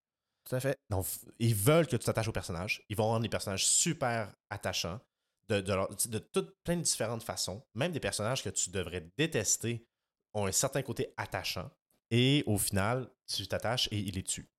[0.44, 0.78] Tout à fait.
[0.90, 1.06] Donc,
[1.38, 2.82] ils veulent que tu t'attaches aux personnages.
[2.88, 5.00] Ils vont rendre les personnages super attachants
[5.48, 7.62] de, de, leur- de toutes plein de différentes façons.
[7.74, 9.86] Même des personnages que tu devrais détester
[10.34, 11.70] ont un certain côté attachant.
[12.10, 14.50] Et au final, tu t'attaches et ils les tuent.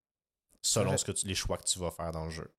[0.62, 2.52] Selon ce que tu- les choix que tu vas faire dans le jeu.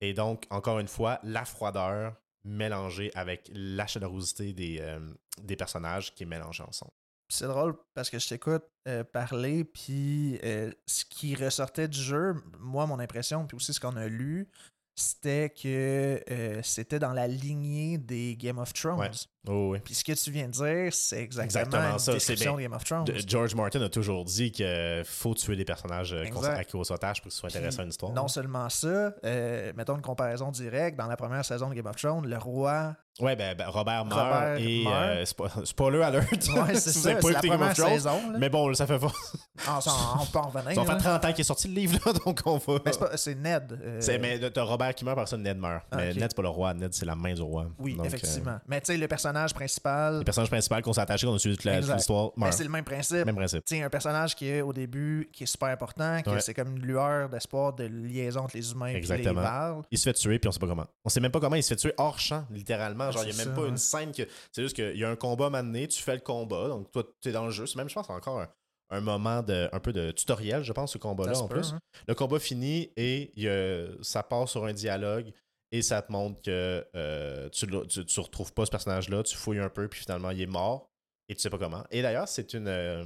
[0.00, 6.14] Et donc, encore une fois, la froideur mélangée avec la chaleurosité des, euh, des personnages
[6.14, 6.92] qui est mélangée ensemble.
[7.28, 12.34] C'est drôle parce que je t'écoute euh, parler, puis euh, ce qui ressortait du jeu,
[12.58, 14.48] moi, mon impression, puis aussi ce qu'on a lu,
[14.94, 18.98] c'était que euh, c'était dans la lignée des Game of Thrones.
[18.98, 19.10] Ouais.
[19.48, 19.80] Oh, oui.
[19.84, 22.84] Puis ce que tu viens de dire, c'est exactement, Exactement ça, description de Game of
[22.84, 23.06] Thrones.
[23.26, 26.58] George Martin a toujours dit qu'il faut tuer des personnages euh, qu'on Exact.
[26.58, 28.12] à qui au sautage pour que ce soit Puis, intéressant à une histoire.
[28.12, 31.96] Non seulement ça, euh, mettons une comparaison directe, dans la première saison de Game of
[31.96, 32.94] Thrones, le roi.
[33.20, 34.94] Ouais, ben, ben, Robert meurt et meurt.
[34.96, 36.30] euh, spo- spoiler alert.
[36.32, 37.90] Ouais, c'est ça, c'est pas la écouté Game of première Thrones.
[37.92, 38.32] saison.
[38.32, 38.38] là.
[38.38, 39.12] Mais bon, ça fait pas.
[39.68, 40.74] Ah, ça, on peut en revenir.
[40.74, 41.18] Ça fait là.
[41.18, 42.78] 30 ans qu'il est sorti le livre, là, donc on va.
[42.86, 43.78] Mais c'est Ned.
[43.80, 45.84] euh, C'est- mais t'as Robert qui meurt, par ça, Ned meurt.
[45.90, 46.16] Ah, mais ok.
[46.16, 46.72] Ned, c'est pas le roi.
[46.74, 47.66] Ned, c'est la main du roi.
[47.78, 48.58] Oui, Donc, euh, effectivement.
[48.66, 51.56] Mais tu sais, le personnage principal, le personnage principal qu'on s'est attaché, qu'on a suivi
[51.56, 53.24] toute l'histoire, ben, c'est le même principe.
[53.26, 53.64] Même principe.
[53.64, 56.40] Tu sais, un personnage qui est au début, qui est super important, que Ouais.
[56.40, 59.22] c'est comme une lueur d'espoir de liaison entre les humains et les.
[59.32, 59.82] Varls.
[59.90, 60.86] Il se fait tuer, puis on sait pas comment.
[61.04, 63.10] On sait même pas comment il se fait tuer hors champ, littéralement.
[63.10, 63.68] Genre, il y a même ça, pas ouais.
[63.68, 64.22] une scène que.
[64.52, 67.28] C'est juste qu'il y a un combat mané, tu fais le combat, donc toi, tu
[67.28, 67.66] es dans le jeu.
[67.66, 68.48] C'est même, je pense, encore un,
[68.90, 71.72] un moment de un peu de tutoriel, je pense, ce combat-là, en peut, plus.
[71.72, 71.78] hein.
[72.06, 75.32] Le combat finit et il y a- ça part sur un dialogue
[75.72, 79.58] et ça te montre que euh, tu, tu, tu retrouves pas ce personnage-là, tu fouilles
[79.58, 80.88] un peu, puis finalement, il est mort.
[81.28, 81.84] Et tu sais pas comment.
[81.90, 82.66] Et d'ailleurs, c'est une.
[82.68, 83.04] euh,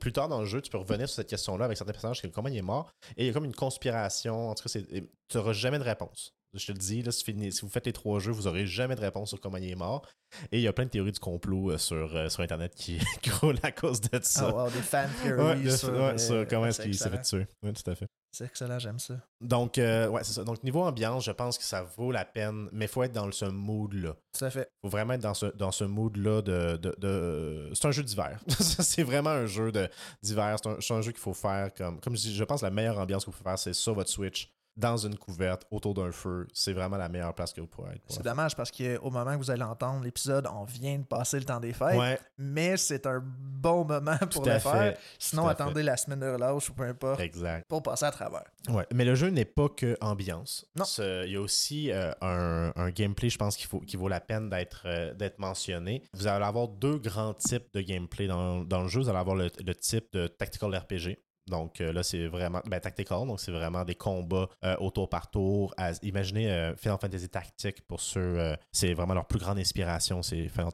[0.00, 2.28] plus tard dans le jeu, tu peux revenir sur cette question-là avec certains personnages, que
[2.28, 2.92] comment il est mort.
[3.16, 4.48] Et il y a comme une conspiration.
[4.50, 6.32] En tout cas, tu n'auras jamais de réponse.
[6.54, 7.24] Je te le dis, là, si,
[7.60, 10.08] vous faites les trois jeux, vous n'aurez jamais de réponse sur comment il est mort.
[10.50, 12.98] Et il y a plein de théories du complot euh, sur, euh, sur Internet qui,
[13.42, 14.48] roulent à cause de ça.
[14.54, 17.20] Wow, des fan Ouais, theories de- sur, ouais, euh, sur comment est-ce qu'il s'est fait
[17.22, 17.46] tuer.
[17.62, 18.06] Oui, tout à fait.
[18.30, 19.14] C'est excellent, j'aime ça.
[19.40, 20.44] Donc, euh, ouais, c'est ça.
[20.44, 23.30] Donc, niveau ambiance, je pense que ça vaut la peine, mais il faut être dans
[23.32, 24.14] ce mood-là.
[24.38, 24.70] Tout à fait.
[24.82, 26.76] faut vraiment être dans ce, dans ce mood-là de.
[26.76, 28.38] de, de- C'est un jeu d'hiver.
[28.60, 29.88] c'est vraiment un jeu de-
[30.22, 30.56] d'hiver.
[30.62, 32.00] C'est un, c'est un jeu qu'il faut faire comme.
[32.00, 34.10] Comme je dis, je pense que la meilleure ambiance vous pouvez faire, c'est sur votre
[34.10, 36.46] Switch, dans une couverte, autour d'un feu.
[36.54, 38.02] C'est vraiment la meilleure place que vous pourrez être.
[38.08, 41.44] C'est dommage parce qu'au moment que vous allez entendre l'épisode, on vient de passer le
[41.44, 44.72] temps des fêtes, Ouais, mais c'est un bon moment pour le faire.
[44.72, 44.98] fait.
[45.18, 47.66] Sinon, tout à attendez la semaine de relâche ou peu importe Exact.
[47.68, 48.44] pour passer à travers.
[48.68, 48.86] Ouais.
[48.94, 50.64] Mais le jeu n'est pas que ambiance.
[50.76, 50.84] Non.
[51.24, 54.20] Il y a aussi euh, un, un gameplay, je pense, qu'il faut, qui vaut la
[54.20, 56.04] peine d'être euh, mentionné.
[56.14, 59.00] Vous allez avoir deux grands types de gameplay dans, dans le jeu.
[59.00, 61.18] Vous allez avoir le, le type de tactical RPG.
[61.48, 62.60] Donc euh, là, c'est vraiment.
[62.66, 65.74] Ben, tactical, donc c'est vraiment des combats euh, au tour par tour.
[66.02, 68.56] Imaginez euh, Final Fantasy Tactique pour ceux.
[68.72, 70.72] c'est vraiment leur plus grande inspiration, c'est Final,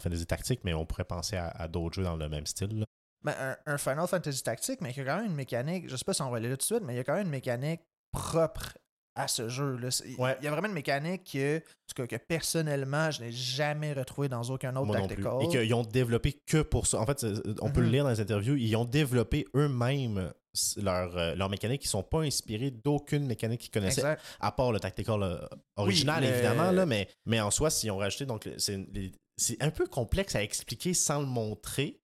[0.00, 2.84] Fantasy Tactique, mais on pourrait penser à, d'autres jeux dans le même style.
[3.22, 6.14] Ben, un, Final Fantasy Tactique, mais qui a quand même une mécanique, je sais pas
[6.14, 7.32] si on va aller là tout de suite, mais il y a quand même une
[7.32, 7.80] mécanique
[8.12, 8.76] propre
[9.18, 9.76] à ce jeu.
[9.76, 9.88] Là.
[10.18, 10.36] Ouais.
[10.40, 13.92] Il y a vraiment une mécanique que, en tout cas, que personnellement, je n'ai jamais
[13.92, 15.22] retrouvée dans aucun autre Moi non plus.
[15.22, 15.42] tactical.
[15.42, 17.00] Et qu'ils ont développé que pour ça.
[17.00, 17.24] En fait,
[17.60, 17.92] on peut le Mhm.
[17.92, 18.56] lire dans les interviews.
[18.56, 20.32] Ils ont développé eux-mêmes
[20.76, 21.84] leur, euh, leur mécanique.
[21.84, 24.22] Ils sont pas inspirés d'aucune mécanique qu'ils connaissaient, Exact.
[24.40, 25.38] à part le tactical euh,
[25.76, 26.70] original, évidemment.
[26.70, 30.94] Là, mais, mais en soi, s'ils ont rajouté, donc c'est un peu complexe à expliquer
[30.94, 32.00] sans le montrer.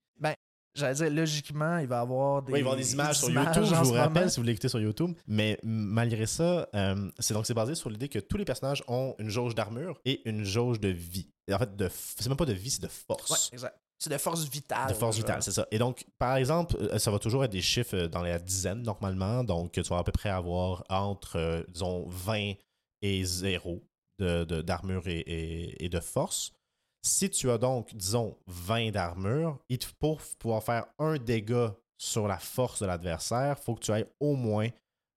[0.74, 3.30] J'allais dire, logiquement, il va y avoir des, Oui, il va avoir des images sur
[3.30, 4.28] images YouTube, je vous rappelle, moment.
[4.28, 5.12] si vous l'écoutez sur YouTube.
[5.28, 9.14] Mais malgré ça, euh, c'est donc c'est basé sur l'idée que tous les personnages ont
[9.18, 11.28] une jauge d'armure et une jauge de vie.
[11.46, 13.30] Et en fait, de c'est même pas de vie, c'est de force.
[13.30, 13.78] Ouais, exact.
[14.00, 14.88] C'est de force vitale.
[14.88, 15.66] De force vitale, c'est ça.
[15.70, 18.82] Et donc, par exemple, euh, ça va toujours être des chiffres euh, dans les dizaines
[18.82, 19.44] normalement.
[19.44, 22.54] Donc, tu vas à peu près avoir entre, euh, disons, 20
[23.02, 23.80] et 0
[24.18, 26.50] de- de- d'armure et, et- et de force.
[27.04, 29.58] Si tu as donc, disons, 20 d'armure,
[29.98, 34.06] pour pouvoir faire un dégât sur la force de l'adversaire, il faut que tu aies
[34.20, 34.70] au moins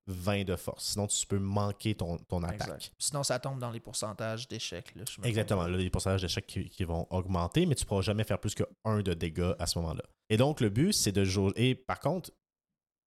[0.07, 0.91] 20 de force.
[0.91, 2.61] Sinon, tu peux manquer ton, ton attaque.
[2.61, 2.93] Exact.
[2.99, 4.93] Sinon, ça tombe dans les pourcentages d'échecs.
[5.23, 5.65] Exactement.
[5.65, 8.53] Là, les pourcentages d'échecs qui, qui vont augmenter, mais tu ne pourras jamais faire plus
[8.53, 10.03] que 1 de dégâts à ce moment-là.
[10.29, 11.53] Et donc, le but, c'est de jouer.
[11.55, 12.31] Et par contre,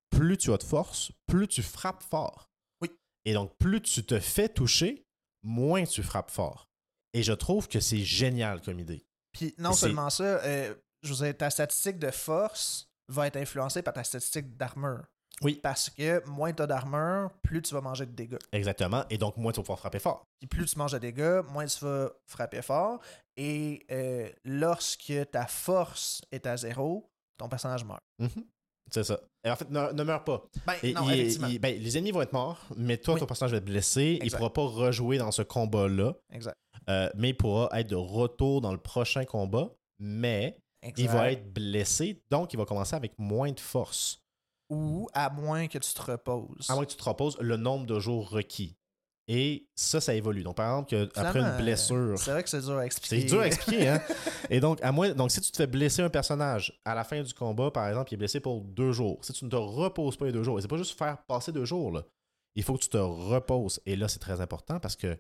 [0.09, 2.49] plus tu as de force, plus tu frappes fort.
[2.81, 2.89] Oui.
[3.27, 5.05] Et donc, plus tu te fais toucher,
[5.43, 6.70] moins tu frappes fort.
[7.13, 9.05] Et je trouve que c'est génial comme idée.
[9.33, 13.37] Puis non Et seulement ça, euh, je veux dire, ta statistique de force va être
[13.37, 15.03] influencée par ta statistique d'armure.
[15.43, 15.59] Oui.
[15.63, 18.37] Parce que moins tu as d'armure, plus tu vas manger de dégâts.
[18.53, 19.05] Exactement.
[19.09, 20.27] Et donc, moins tu vas pouvoir frapper fort.
[20.39, 23.01] Puis plus tu manges de dégâts, moins tu vas frapper fort.
[23.39, 28.01] Et euh, lorsque ta force est à zéro, ton personnage meurt.
[28.19, 28.45] Mhm.
[28.93, 29.19] C'est ça.
[29.45, 30.43] Et en fait, ne, ne meurs pas.
[30.67, 31.47] Ben, Et non, il- effectivement.
[31.47, 33.21] il- ben, les ennemis vont être morts, mais toi, Oui.
[33.21, 34.19] ton personnage va être blessé.
[34.21, 36.15] Il ne pourra pas rejouer dans ce combat-là.
[36.33, 36.57] Exact.
[36.89, 40.59] Euh, mais il pourra être de retour dans le prochain combat, mais
[40.97, 44.23] il va être blessé, donc il va commencer avec moins de force.
[44.71, 46.71] Ou à moins que tu te reposes.
[46.71, 48.77] À moins que tu te reposes le nombre de jours requis.
[49.33, 50.43] Et ça, ça évolue.
[50.43, 52.19] Donc, par exemple, que après une blessure.
[52.19, 53.21] C'est vrai que c'est dur à expliquer.
[53.21, 54.03] C'est dur à expliquer, hein?
[54.51, 57.23] Et donc, à moins, donc, si tu te fais blesser un personnage à la fin
[57.23, 59.25] du combat, par exemple, il est blessé pour deux jours.
[59.25, 61.53] Si tu ne te reposes pas les deux jours, et c'est pas juste faire passer
[61.53, 62.03] deux jours, là.
[62.57, 63.81] Il faut que tu te reposes.
[63.87, 65.17] Et là, c'est très important parce que,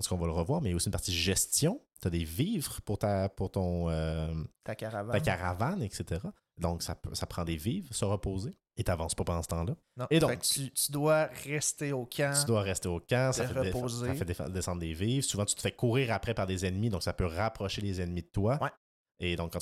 [0.00, 1.78] parce qu'on va le revoir, mais il y a aussi une partie gestion.
[2.00, 4.32] Tu as des vivres pour, ta, pour ton, euh,
[4.64, 5.12] Ta caravane.
[5.12, 6.22] ta caravane, etc.
[6.56, 8.56] Donc, ça, ça prend des vivres, se reposer.
[8.78, 9.76] Et tu n'avances pas pendant ce temps-là.
[10.08, 12.32] Et donc- tu, tu dois rester au camp.
[12.40, 15.22] Tu dois rester au camp, ça fait, ça fait descendre des vivres.
[15.22, 18.22] Souvent, tu te fais courir après par des ennemis, donc ça peut rapprocher les ennemis
[18.22, 18.58] de toi.
[18.62, 18.70] Ouais.
[19.18, 19.52] Et donc,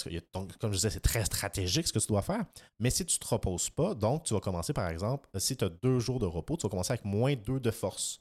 [0.61, 2.45] comme je disais, c'est très stratégique ce que tu dois faire.
[2.79, 5.69] Mais si tu te reposes pas, donc tu vas commencer, par exemple, si tu as
[5.69, 8.21] deux jours de repos, tu vas commencer avec moins deux de force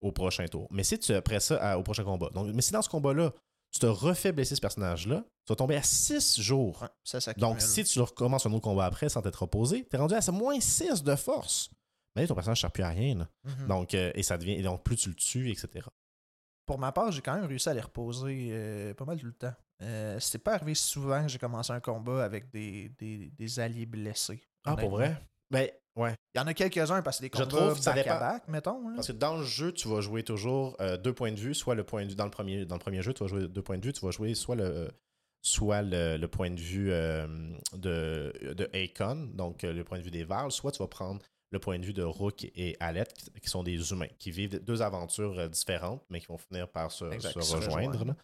[0.00, 0.66] au prochain tour.
[0.70, 2.30] Mais si tu après ça à- au prochain combat.
[2.30, 3.32] Donc, mais si dans ce combat-là,
[3.72, 6.82] tu te refais blesser ce personnage-là, tu vas tomber à six jours.
[6.82, 9.96] Ouais, ça, ça Donc, si tu recommences un autre combat après sans t'être reposé, tu
[9.96, 11.70] es rendu à moins 6 de force.
[12.16, 13.14] Mais là, ton personnage ne sert plus à rien.
[13.18, 13.28] là.
[13.44, 13.66] Mhm.
[13.68, 14.54] Donc, euh, et ça devient.
[14.54, 15.86] Et donc, plus tu le tues, etc.
[16.66, 19.32] Pour ma part, j'ai quand même réussi à les reposer euh, pas mal tout le
[19.32, 19.52] temps.
[19.82, 23.86] Euh, C'était pas arrivé souvent que j'ai commencé un combat avec des, des, des alliés
[23.86, 24.42] blessés.
[24.64, 25.16] Ah, pour vrai?
[25.50, 26.14] Ben, ouais.
[26.34, 28.16] Il y en a quelques-uns parce que des Je combats trouve que ça back dépend.
[28.16, 28.88] à back, mettons.
[28.88, 28.94] là.
[28.96, 31.74] Parce que dans le jeu, tu vas jouer toujours euh, deux points de vue, soit
[31.74, 32.14] le point de vue.
[32.16, 34.04] Dans le premier, dans le premier jeu, tu vas jouer deux points de vue, tu
[34.04, 34.88] vas jouer soit le.
[35.42, 37.26] Soit le, le point de vue euh,
[37.72, 41.18] de, de Akon, donc euh, le point de vue des Vals, soit tu vas prendre
[41.50, 44.82] le point de vue de Rook et Alette, qui, sont des humains, qui vivent deux
[44.82, 48.14] aventures euh, différentes, mais qui vont finir par se, Exact, se se rejoindre.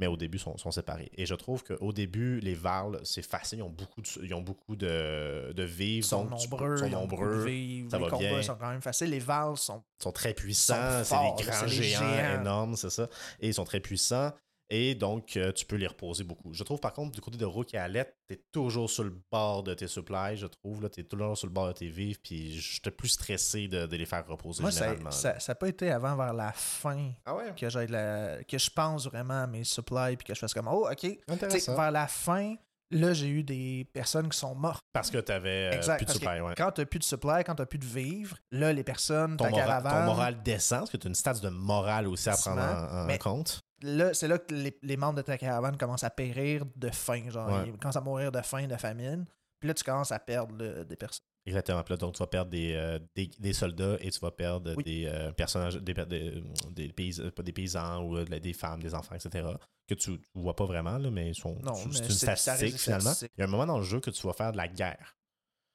[0.00, 1.10] Mais au début, ils sont, sont séparés.
[1.16, 4.42] Et je trouve qu'au début, les Vals, c'est facile, ils ont beaucoup de, ils ont
[4.42, 6.04] beaucoup de, de vivres.
[6.04, 8.42] Ils sont donc nombreux, ils sont de nombreux, ça les va combats bien.
[8.42, 9.10] sont quand même faciles.
[9.10, 12.40] Les vals sont sont très puissants, c'est des grands géants, géants.
[12.40, 13.08] énormes, c'est ça.
[13.40, 14.32] Et ils sont très puissants.
[14.74, 16.54] Et donc, euh, tu peux les reposer beaucoup.
[16.54, 19.14] Je trouve, par contre, du côté de Rook et Alette, tu es toujours sur le
[19.30, 20.88] bord de tes supplies, je trouve.
[20.88, 23.96] Tu es toujours sur le bord de tes vivres, puis j'étais plus stressé de, de
[23.96, 25.10] les faire reposer Moi, ça généralement.
[25.24, 25.54] n'a là.
[25.54, 27.52] pas été avant vers la fin Ah ouais?
[27.54, 30.88] que la, que je pense vraiment à mes supplies puis que je fasse comme oh
[30.90, 30.96] ok.
[31.00, 31.76] Tu sais, Intéressant.
[31.76, 32.54] vers la fin,
[32.92, 34.82] là j'ai eu des personnes qui sont mortes.
[34.92, 36.54] Parce que tu avais Exact, plus de ouais.
[36.56, 39.50] Quand t'as plus de supply, quand t'as plus de vivres, là les personnes, Ton, ta
[39.50, 42.36] mora- caravane, ton moral descend, parce que tu as une stats de morale aussi à
[42.36, 43.60] prendre en, compte.
[43.82, 47.24] là c'est là que les, les membres de ta caravane commencent à périr de faim,
[47.30, 47.68] genre Ouais.
[47.68, 49.24] ils commencent à mourir de faim, de famine.
[49.60, 51.24] Puis là tu commences à perdre là, des personnes.
[51.44, 51.82] Exactement.
[51.82, 54.74] Puis là, donc, tu vas perdre des, euh, des, des soldats et tu vas perdre
[54.76, 54.84] Oui.
[54.84, 58.94] des euh, personnages, des, des, des, paysa- pas des paysans ou euh, des femmes, des
[58.94, 59.48] enfants, etc.
[59.88, 61.58] Que tu ne vois pas vraiment, là, mais ils sont,
[61.92, 63.12] c'est une statistique finalement.
[63.22, 65.16] Il y a un moment dans le jeu que tu vas faire de la guerre.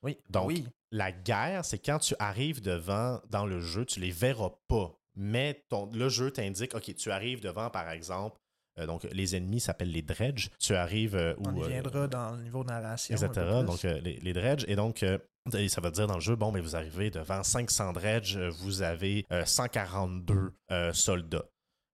[0.04, 0.18] Oui.
[0.30, 0.66] Donc, oui.
[0.92, 4.98] La guerre, c'est quand tu arrives devant, dans le jeu, tu les verras pas.
[5.16, 8.38] Mais ton, le jeu t'indique, OK, tu arrives devant, par exemple,
[8.80, 10.50] euh, donc les ennemis s'appellent les dredges.
[10.60, 13.16] Tu arrives euh, On où, y euh, viendra dans le niveau de narration.
[13.18, 13.32] Etc.
[13.66, 14.64] Donc, euh, les, les dredges.
[14.68, 15.18] Et donc, euh,
[15.56, 18.82] Et ça veut dire dans le jeu, bon, mais vous arrivez devant 500 dredge, vous
[18.82, 21.46] avez euh, 142 euh, soldats.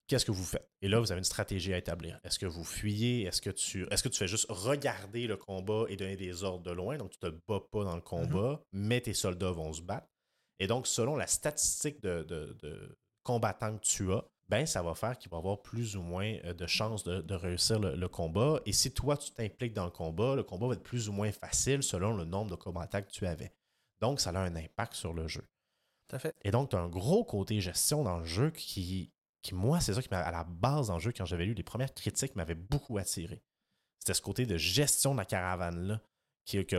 [0.08, 0.70] Qu'est-ce que vous faites?
[0.82, 2.20] Et là, vous avez une stratégie à établir.
[2.24, 3.24] Est-ce que vous fuyez?
[3.24, 6.63] Est-ce que tu est-ce que tu fais juste regarder le combat et donner des ordres
[6.63, 6.98] de loin?
[6.98, 10.08] Donc, tu te bats pas dans le combat, mais tes soldats vont se battre.
[10.60, 14.94] Et donc, selon la statistique de, de- de combattants que tu as, ben, ça va
[14.94, 18.08] faire qu'il va avoir plus ou moins euh, de chances de, de réussir le, le
[18.08, 18.62] combat.
[18.68, 21.32] Et si toi, tu t'impliques dans le combat, le combat va être plus ou moins
[21.32, 23.52] facile selon le nombre de combattants que tu avais.
[24.00, 25.44] Donc, ça a un impact sur le jeu.
[26.08, 26.36] Tout à fait.
[26.44, 29.12] Et donc, tu as un gros côté gestion dans le jeu qui,
[29.42, 31.56] qui moi, c'est ça qui m'a, à la base dans le jeu, quand j'avais lu
[31.56, 33.42] les premières critiques, m'avait beaucoup attiré.
[33.98, 36.00] C'était ce côté de gestion de la caravane-là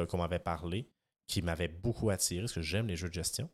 [0.07, 0.89] qu'on m'avait parlé,
[1.27, 3.51] qui m'avait beaucoup attiré, parce que j'aime les jeux de gestion.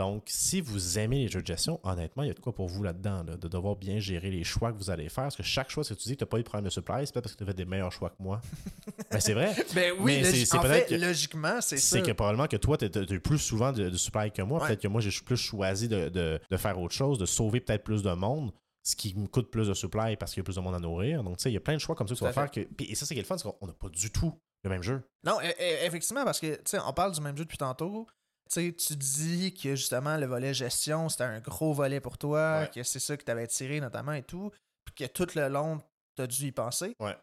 [0.00, 2.68] Donc, si vous aimez les jeux de gestion, honnêtement, il y a de quoi pour
[2.68, 5.24] vous là-dedans, là, de devoir bien gérer les choix que vous allez faire.
[5.24, 6.70] Parce que chaque choix, si tu dis que tu n'as pas eu de problème de
[6.70, 8.40] supply, c'est pas parce que tu as fait des meilleurs choix que moi.
[9.10, 9.54] ben, c'est vrai.
[9.74, 11.98] Ben oui, Mais c'est- peut-être fait, que- logiquement, c'est ça.
[11.98, 14.58] C'est que probablement que toi, tu as plus souvent de, de supply que moi.
[14.62, 14.68] Ouais.
[14.68, 17.84] Peut-être que moi, j'ai plus choisi de, de- de faire autre chose, de sauver peut-être
[17.84, 20.56] plus de monde, ce qui me coûte plus de supply parce qu'il y a plus
[20.56, 21.22] de monde à nourrir.
[21.22, 22.50] Donc, tu sais, il y a plein de choix comme ça que tu vas faire.
[22.50, 22.60] Que...
[22.84, 24.32] Et ça, c'est qui est le fun, c'est qu'on n'a pas du tout
[24.64, 25.02] le même jeu.
[25.24, 28.06] Non, e- e- effectivement, parce que, tu sais, on parle du même jeu depuis tantôt.
[28.52, 32.70] Tu tu dis que justement le volet gestion, c'était un gros volet pour toi, Ouais.
[32.74, 34.50] que c'est ça qui t'avait tiré notamment et tout,
[34.84, 35.80] puis que tout le long,
[36.16, 36.94] t'as dû y penser.
[36.98, 37.16] Ouais.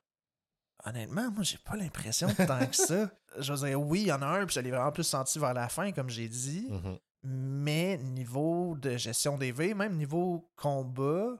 [0.86, 3.10] Honnêtement, moi, j'ai pas l'impression tant que ça.
[3.40, 5.38] Je veux dire, oui, il y en a un, puis je l'ai vraiment plus senti
[5.40, 6.68] vers la fin, comme j'ai dit.
[6.70, 6.98] Mhm.
[7.24, 11.36] Mais niveau de gestion des V, même niveau combat,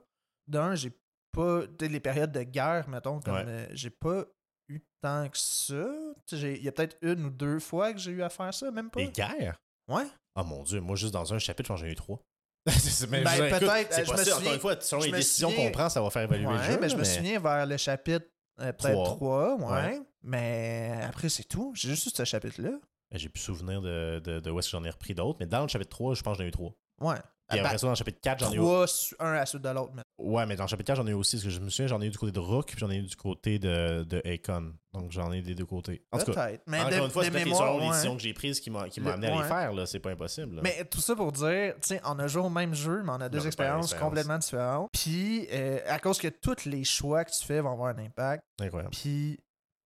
[0.48, 0.92] d'un, j'ai
[1.32, 1.62] pas.
[1.80, 3.44] Les périodes de guerre, mettons, comme Ouais.
[3.46, 4.24] euh, j'ai pas
[4.68, 5.88] eu tant que ça.
[6.26, 8.70] Tu Il y a peut-être une ou deux fois que j'ai eu à faire ça,
[8.70, 9.00] même pas.
[9.00, 9.58] Les guerres?
[9.88, 10.04] Ouais.
[10.36, 12.20] Oh mon dieu, moi, juste dans un chapitre, j'en ai eu trois.
[13.08, 15.00] Mais Ben, je écoute, peut-être, C'est euh, je me possible, souviens- encore une fois, selon
[15.00, 16.78] je les me décisions souviens- qu'on prend, ça va faire évaluer le Ouais, jeu.
[16.80, 18.26] mais je me souviens vers le chapitre
[18.60, 19.16] euh, peut-être Trois.
[19.16, 19.64] 3, ouais.
[19.66, 20.00] Ouais.
[20.22, 21.72] Mais après, c'est tout.
[21.74, 22.70] J'ai juste eu ce chapitre-là.
[23.10, 25.46] Ben, J'ai plus souvenir de, de, de où est-ce que j'en ai repris d'autres, mais
[25.46, 26.74] dans le chapitre 3, je pense que j'en ai eu trois.
[27.00, 27.16] Ouais.
[27.48, 28.86] Puis après ça, dans le chapitre 4, j'en ai eu
[29.20, 29.92] un à suite de l'autre.
[29.94, 31.68] mais- Ouais, mais dans le chapitre 4, j'en ai eu aussi, parce que je me
[31.70, 34.02] souviens, j'en ai eu du côté de Rook, puis j'en ai eu du côté de,
[34.04, 34.72] de Akon.
[34.92, 36.02] Donc j'en ai des deux côtés.
[36.12, 36.62] En tout cas, Peut-être.
[36.66, 37.88] Mais encore de, une fois, c'est peut-être les ouais.
[37.88, 39.86] décisions que j'ai prises qui m'a qui m'a Le- amené à les faire, là.
[39.86, 40.56] C'est pas impossible.
[40.56, 40.62] là.
[40.64, 43.20] Mais tout ça pour dire, tu sais, on a joué au même jeu, mais on
[43.20, 44.08] a deux expériences expérience.
[44.08, 44.88] complètement différentes.
[44.92, 48.42] Puis, euh, à cause que tous les choix que tu fais vont avoir un impact,
[48.60, 48.90] Incroyable.
[48.94, 49.38] puis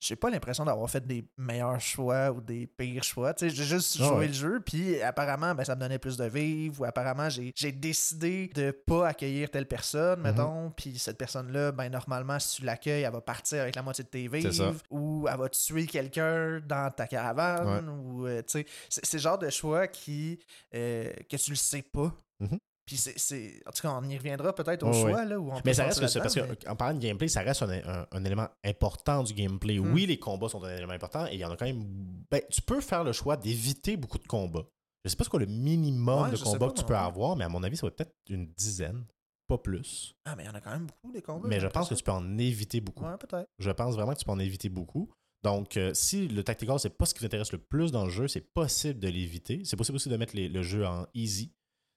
[0.04, 3.32] j'ai pas l'impression d'avoir fait des meilleurs choix ou des pires choix.
[3.34, 4.26] Tu sais, j'ai juste Ah joué ouais.
[4.26, 7.70] le jeu, puis apparemment, ben, ça me donnait plus de vivre, ou apparemment, j'ai j'ai
[7.70, 10.24] décidé de pas accueillir telle personne, Mhm.
[10.24, 14.02] mettons, puis cette personne-là, ben, normalement, si tu l'accueilles, elle va partir avec la moitié
[14.02, 18.66] de tes vivres, ou elle va tuer quelqu'un dans ta caravane, ou, euh, tu sais,
[18.88, 20.38] c'est c'est le genre de choix qui,
[20.74, 22.12] euh, que tu le sais pas.
[22.40, 22.58] Mhm.
[22.84, 23.62] Puis c'est- c'est.
[23.66, 25.84] En tout cas, on y reviendra peut-être au choix, là, où on peut Mais ça
[25.84, 29.22] reste que c'est parce qu'en parlant de gameplay, ça reste un, un- un élément important
[29.22, 29.78] du gameplay.
[29.78, 29.92] Hmm.
[29.92, 31.84] Oui, les combats sont un élément important et il y en a quand même.
[32.30, 34.66] Ben, tu peux faire le choix d'éviter beaucoup de combats.
[35.04, 37.44] Je sais pas ce qu'est le minimum Ouais, de combats que tu peux avoir, mais
[37.44, 39.04] à mon avis, ça va être peut-être une dizaine,
[39.48, 40.14] pas plus.
[40.24, 41.48] Ah, mais il y en a quand même beaucoup, des combats.
[41.48, 43.04] Mais je pense que tu peux en éviter beaucoup.
[43.04, 43.48] Ouais, peut-être.
[43.58, 45.10] Je pense vraiment que tu peux en éviter beaucoup.
[45.44, 48.10] Donc, euh, si le tactical, c'est pas ce qui vous intéresse le plus dans le
[48.10, 49.62] jeu, c'est possible de l'éviter.
[49.64, 51.52] C'est possible aussi de mettre les- le jeu en easy,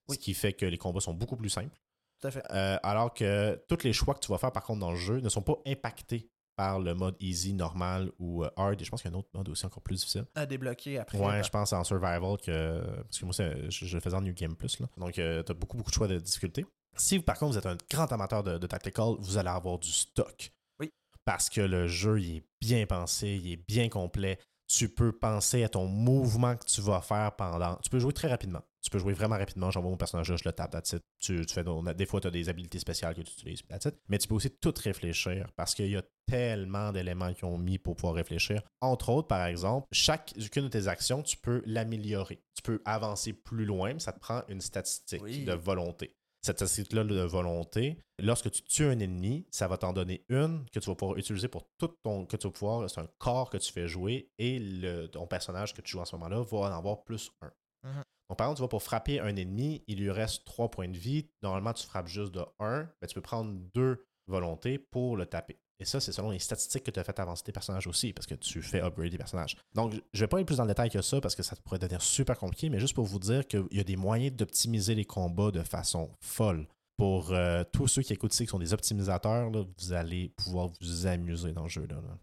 [0.09, 0.15] Oui.
[0.15, 1.77] ce qui fait que les combats sont beaucoup plus simples.
[2.21, 2.43] Tout à fait.
[2.51, 5.19] Euh, alors que tous les choix que tu vas faire, par contre, dans le jeu
[5.19, 8.81] ne sont pas impactés par le mode easy, normal ou euh, hard.
[8.81, 10.25] Et je pense qu'il y a un autre mode aussi encore plus difficile.
[10.35, 11.17] À débloquer après.
[11.19, 12.81] Ouais, je pense en survival que.
[13.03, 13.33] Parce que moi,
[13.69, 14.79] je, le faisais en New Game Plus.
[14.79, 14.87] Là.
[14.97, 16.65] Donc, tu as beaucoup, beaucoup de choix de difficulté.
[16.95, 19.91] Si, par contre, vous êtes un grand amateur de, de tactical, vous allez avoir du
[19.91, 20.53] stock.
[20.79, 20.91] Oui.
[21.25, 24.39] Parce que le jeu, il est bien pensé, il est bien complet.
[24.67, 27.75] Tu peux penser à ton mouvement que tu vas faire pendant.
[27.84, 28.62] Tu peux jouer très rapidement.
[28.82, 29.69] Tu peux jouer vraiment rapidement.
[29.71, 31.04] J'envoie mon personnage là, je le tape, that's it.
[31.19, 33.62] Tu, tu fais, on a- des fois, tu as des habilités spéciales que tu utilises,
[33.67, 33.95] that's it.
[34.10, 37.78] Mais tu peux aussi tout réfléchir parce qu'il y a tellement d'éléments qu'ils ont mis
[37.78, 38.62] pour pouvoir réfléchir.
[38.82, 42.41] Entre autres, par exemple, chacune de tes actions, tu peux l'améliorer.
[42.56, 45.45] Tu peux avancer plus loin, mais ça te prend une statistique Oui.
[45.45, 46.15] de volonté.
[46.45, 50.77] Cette statistique-là de volonté, lorsque tu tues un ennemi, ça va t'en donner une que
[50.77, 52.27] tu vas pouvoir utiliser pour tout ton.
[52.27, 52.88] que tu vas pouvoir.
[52.88, 56.05] C'est un corps que tu fais jouer et le, ton personnage que tu joues en
[56.05, 57.51] ce moment-là va en avoir plus un.
[57.81, 58.03] Mhm.
[58.29, 60.97] Donc, par exemple, tu vas pour frapper un ennemi, il lui reste 3 points de
[60.99, 61.27] vie.
[61.41, 62.84] Normalement, tu frappes juste de 1.
[63.01, 65.58] Ben, tu peux prendre deux volontés pour le taper.
[65.79, 68.25] Et ça, c'est selon les statistiques que tu as fait avancer tes personnages aussi, parce
[68.25, 69.57] que tu fais upgrade tes personnages.
[69.73, 71.79] Donc, je vais pas aller plus dans le détail que ça, parce que ça pourrait
[71.79, 75.03] devenir super compliqué, mais juste pour vous dire qu'il y a des moyens d'optimiser les
[75.05, 76.67] combats de façon folle.
[76.97, 80.69] Pour euh, tous ceux qui écoutent ici, qui sont des optimisateurs, là, vous allez pouvoir
[80.79, 81.85] vous amuser dans le jeu.
[81.88, 82.17] Là, là.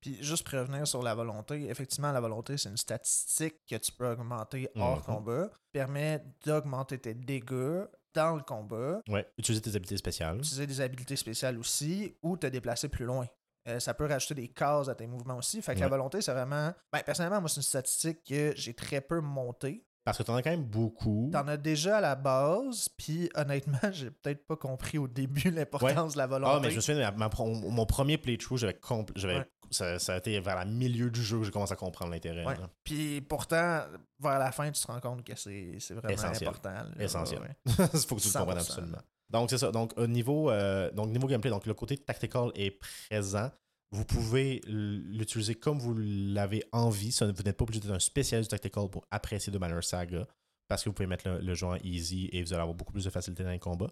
[0.00, 3.90] Puis juste pour revenir sur la volonté, effectivement, la volonté, c'est une statistique que tu
[3.90, 5.02] peux augmenter hors Mhm.
[5.02, 5.50] combat.
[5.72, 10.38] Permet d'augmenter tes dégâts dans le combat, Ouais, utiliser tes habilités spéciales.
[10.38, 13.26] utiliser des habilités spéciales aussi, ou te déplacer plus loin.
[13.66, 15.62] Euh, ça peut rajouter des cases à tes mouvements aussi.
[15.62, 16.72] Fait que la volonté, c'est vraiment.
[16.92, 19.86] Ben, personnellement, moi, c'est une statistique que j'ai très peu montée.
[20.04, 21.30] Parce que t'en as quand même beaucoup.
[21.32, 26.12] T'en as déjà à la base, puis honnêtement, j'ai peut-être pas compris au début l'importance
[26.12, 26.52] de la volonté.
[26.54, 29.46] Ah, mais je me souviens, ma- ma pro- mon premier playthrough, j'avais compl- j'avais Ouais.
[29.70, 32.44] Ça, ça a été vers le milieu du jeu que j'ai commencé à comprendre l'intérêt.
[32.46, 32.54] Ouais.
[32.82, 33.84] Puis pourtant,
[34.20, 36.48] vers la fin, tu te rends compte que c'est vraiment Essentiel.
[36.48, 36.70] important.
[36.72, 36.88] là.
[36.98, 37.40] Essentiel.
[37.40, 37.56] Ouais.
[37.94, 38.60] Il faut que tu le comprennes 100%.
[38.60, 38.98] absolument.
[39.30, 39.70] Donc, c'est ça.
[39.72, 42.70] Donc, au niveau, euh, donc, niveau gameplay, donc le côté tactical est
[43.08, 43.50] présent.
[43.90, 47.16] Vous pouvez l'utiliser comme vous l'avez envie.
[47.20, 50.26] Vous n'êtes pas obligé d'être un spécialiste du tactical pour apprécier de Banner Saga.
[50.68, 52.92] Parce que vous pouvez mettre le, le jeu en easy et vous allez avoir beaucoup
[52.92, 53.90] plus de facilité dans les combats.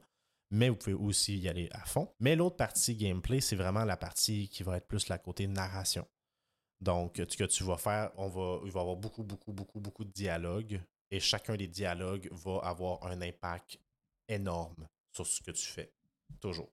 [0.55, 2.09] Mais vous pouvez aussi y aller à fond.
[2.21, 6.07] Mais l'autre partie gameplay, c'est vraiment la partie qui va être plus la côté narration.
[6.81, 9.81] Donc, ce que tu vas faire, on va, il va y avoir beaucoup, beaucoup, beaucoup,
[9.81, 10.81] beaucoup de dialogues.
[11.11, 13.79] Et chacun des dialogues va avoir un impact
[14.29, 15.93] énorme sur ce que tu fais.
[16.41, 16.71] Toujours.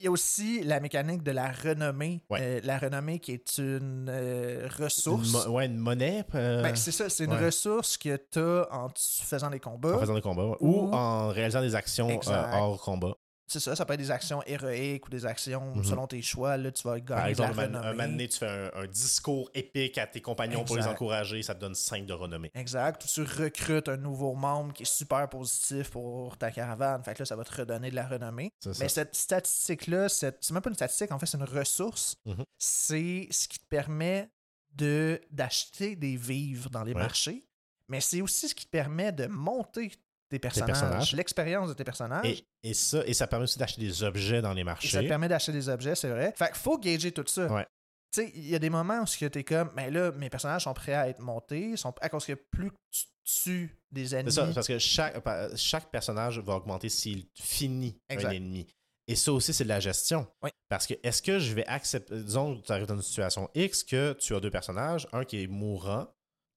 [0.00, 2.22] Il y a aussi la mécanique de la renommée.
[2.30, 2.38] Ouais.
[2.40, 5.32] Euh, la renommée qui est une euh, Une, ressource.
[5.32, 7.46] mo- ouais, une monnaie euh, Ben, c'est ça, c'est une ouais.
[7.46, 9.96] ressource que tu as en faisant des combats.
[9.96, 10.56] en faisant des combats ouais.
[10.60, 13.16] ou Ou- en réalisant des actions hors combat.
[13.50, 15.84] C'est ça, ça peut être des actions héroïques ou des actions Mhm.
[15.84, 16.56] selon tes choix.
[16.58, 17.96] Là, tu vas Par gagner de exemple, la un, un renommée.
[17.96, 20.92] moment donné, tu fais un, un discours épique à tes compagnons pour les Exact.
[20.92, 22.50] encourager, ça te donne 5 de renommée.
[22.54, 23.02] Exact.
[23.04, 27.02] Ou tu recrutes un nouveau membre qui est super positif pour ta caravane.
[27.02, 28.52] Fait que là, ça va te redonner de la renommée.
[28.78, 32.16] Mais cette statistique-là, c'est même pas une statistique, en fait, c'est une ressource.
[32.26, 32.44] Mhm.
[32.58, 34.28] C'est ce qui te permet
[34.74, 37.00] de d'acheter des vivres dans les Ouais.
[37.00, 37.44] marchés.
[37.88, 39.90] Mais c'est aussi ce qui te permet de monter
[40.28, 41.12] tes personnages, personnages.
[41.14, 42.26] l'expérience de tes personnages.
[42.26, 45.02] Et, et ça, et ça permet aussi d'acheter des objets dans les Et ça marchés.
[45.02, 46.34] te permet d'acheter des objets, c'est vrai.
[46.36, 47.46] Fait qu'il faut gager tout ça.
[47.46, 47.66] Ouais.
[48.12, 50.64] Tu sais, il y a des moments où tu es comme, mais là, mes personnages
[50.64, 54.32] sont prêts à être montés, sont, à cause que plus tu tues des ennemis.
[54.32, 55.22] C'est ça, parce que chaque,
[55.56, 58.28] chaque personnage va augmenter s'il finit Exact.
[58.28, 58.66] un ennemi.
[59.06, 60.26] Et ça aussi, c'est de la gestion.
[60.42, 60.50] Oui.
[60.68, 62.22] Parce que est-ce que je vais accepter.
[62.22, 65.46] Disons tu arrives dans une situation X que tu as deux personnages, un qui est
[65.46, 66.06] mourant,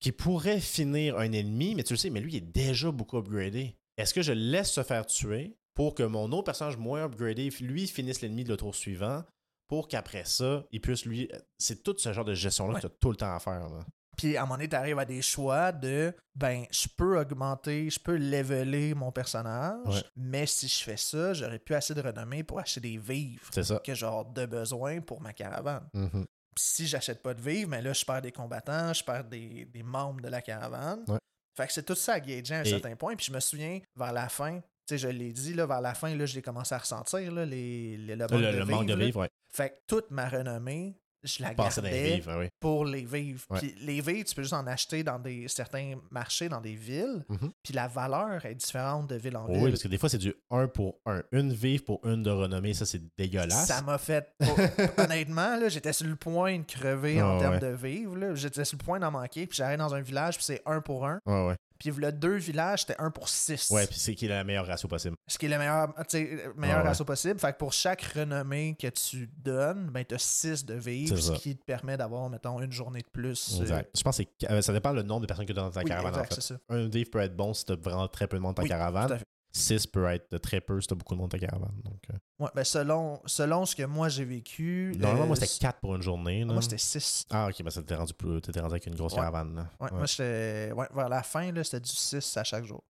[0.01, 3.17] qui pourrait finir un ennemi, mais tu le sais, mais lui, il est déjà beaucoup
[3.17, 3.75] upgradé.
[3.97, 7.49] Est-ce que je le laisse se faire tuer pour que mon autre personnage moins upgradé,
[7.61, 9.23] lui, finisse l'ennemi de le tour suivant,
[9.69, 11.29] pour qu'après ça, il puisse lui.
[11.57, 12.81] C'est tout ce genre de gestion-là Ouais.
[12.81, 13.69] que tu as tout le temps à faire.
[13.69, 13.85] là.
[14.17, 17.89] Puis à un moment donné, tu arrives à des choix de ben, je peux augmenter,
[17.89, 20.03] je peux leveler mon personnage, Ouais.
[20.17, 23.79] mais si je fais ça, j'aurais plus assez de renommée pour acheter des vivres ça.
[23.83, 25.87] que genre de besoin pour ma caravane.
[25.93, 26.09] Mhm.
[26.11, 26.25] Puis
[26.57, 29.83] si j'achète pas de vivres, mais là, je perds des combattants, je perds des, des
[29.83, 31.03] membres de la caravane.
[31.07, 31.17] Ouais.
[31.55, 33.15] Fait que c'est tout ça à gager à un Et- certain point.
[33.15, 35.93] Puis je me souviens, vers la fin, tu sais, je l'ai dit, là, vers la
[35.93, 38.85] fin, là, j'ai commencé à ressentir là, les, les- le manque Le, de le manque
[38.87, 39.05] de vivres, là.
[39.05, 39.29] vivres, ouais.
[39.53, 42.47] Fait que toute ma renommée, je la Passer dans les gardais vivres, oui.
[42.59, 43.43] pour les vivres.
[43.49, 43.59] Ouais.
[43.59, 47.23] Puis les vivres, tu peux juste en acheter dans des, certains marchés, dans des villes.
[47.29, 47.51] Mhm.
[47.63, 49.61] Puis la valeur est différente de ville en ville.
[49.61, 51.23] Oui, parce que des fois, c'est du 1 pour 1.
[51.31, 53.67] Une vive pour une de renommée, ça, c'est dégueulasse.
[53.67, 54.33] Ça m'a fait.
[54.97, 57.59] Honnêtement, j'étais sur le point de crever en Ah, termes ouais.
[57.59, 58.35] de vivres.
[58.35, 59.45] J'étais sur le point d'en manquer.
[59.47, 61.19] Puis j'arrive dans un village, puis c'est un pour un.
[61.25, 61.55] Ouais, ouais.
[61.81, 63.69] Puis le deux villages, c'était un pour six.
[63.71, 65.15] Ouais, puis c'est qui est la meilleure ratio possible.
[65.27, 66.87] Ce qui est le meilleur, tu sais, le meilleur Ah, ouais.
[66.89, 67.39] ratio possible.
[67.39, 71.21] Fait que pour chaque renommée que tu donnes, ben, tu as 6 de vivres, C'est
[71.21, 73.57] ce qui te permet d'avoir, mettons, une journée de plus.
[73.59, 73.89] euh, Exact.
[73.97, 75.71] Je pense que c'est- euh, ça dépend le nombre de personnes que tu as dans
[75.71, 76.41] ta oui, caravane, exact, en fait.
[76.41, 76.55] ça.
[76.69, 78.63] Un vive peut être bon si tu as vraiment très peu de monde dans ta
[78.63, 79.19] Oui, Tout à caravane.
[79.53, 79.59] Fait.
[79.79, 81.75] 6 peut être de très peu si tu as beaucoup de monde ta caravane.
[81.83, 84.93] Donc, euh, Ouais, ben selon, selon ce que moi j'ai vécu.
[84.97, 86.39] Normalement, euh, moi, c'était 4 pour une journée.
[86.45, 86.53] là.
[86.53, 87.25] Moi, c'était 6.
[87.29, 89.19] Ah, ok, ben ça t'était rendu, plus- t'étais rendu avec une grosse Ouais.
[89.19, 89.55] caravane.
[89.55, 89.69] là.
[89.79, 89.97] Ouais, Ouais.
[89.97, 90.71] Moi, j'étais.
[90.75, 92.83] Ouais, vers la fin, là, c'était du 6 à chaque jour.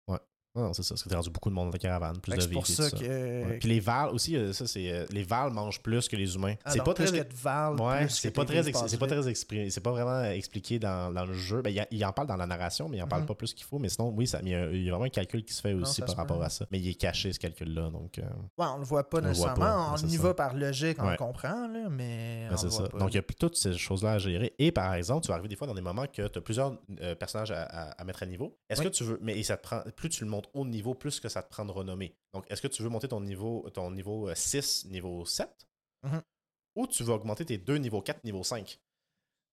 [0.56, 0.90] Non, non, c'est ça.
[0.94, 2.66] Parce que t'es rendu beaucoup de monde dans ta caravane, plus de que C'est pour
[2.66, 2.96] ça que.
[3.44, 3.58] Ouais.
[3.60, 4.90] Puis les Vals aussi, euh, ça, c'est.
[4.90, 6.54] euh, les Vals mangent plus que les humains.
[6.64, 7.08] Ah, c'est pas très.
[7.10, 11.34] Ouais, c'est pas très, c'est pas très exprimé, c'est pas vraiment expliqué dans, dans le
[11.34, 11.62] jeu.
[11.62, 13.28] Ben, il, y a- il en parle dans la narration, mais il en parle Mhm.
[13.28, 13.78] pas plus qu'il faut.
[13.78, 15.60] Mais sinon, oui, ça, il, y a, il y a vraiment un calcul qui se
[15.60, 16.66] fait aussi par rapport à ça.
[16.72, 18.18] Mais il est caché ce calcul-là, donc.
[18.18, 18.22] euh,
[18.58, 19.94] Ouais, on le voit pas On le voit nécessairement.
[19.94, 20.22] pas, on y ça.
[20.22, 21.12] va par logique, on Ouais.
[21.12, 22.46] le comprend, là, mais.
[22.50, 22.88] ben, c'est ça.
[22.88, 22.98] pas.
[22.98, 24.52] Donc il y a toutes ces choses-là à gérer.
[24.58, 26.76] Et par exemple, tu vas arriver des fois dans des moments que tu as plusieurs
[27.20, 28.56] personnages à, mettre à niveau.
[28.68, 29.18] Est-ce que tu veux.
[29.22, 31.64] Mais ça te prend, plus tu le montes haut niveau, plus que ça te prend
[31.64, 32.14] de renommée.
[32.32, 35.50] Donc est-ce que tu veux monter ton niveau, ton niveau euh, 6, niveau 7
[36.02, 36.22] Mhm.
[36.76, 38.78] Ou tu veux augmenter tes deux niveaux 4, niveau 5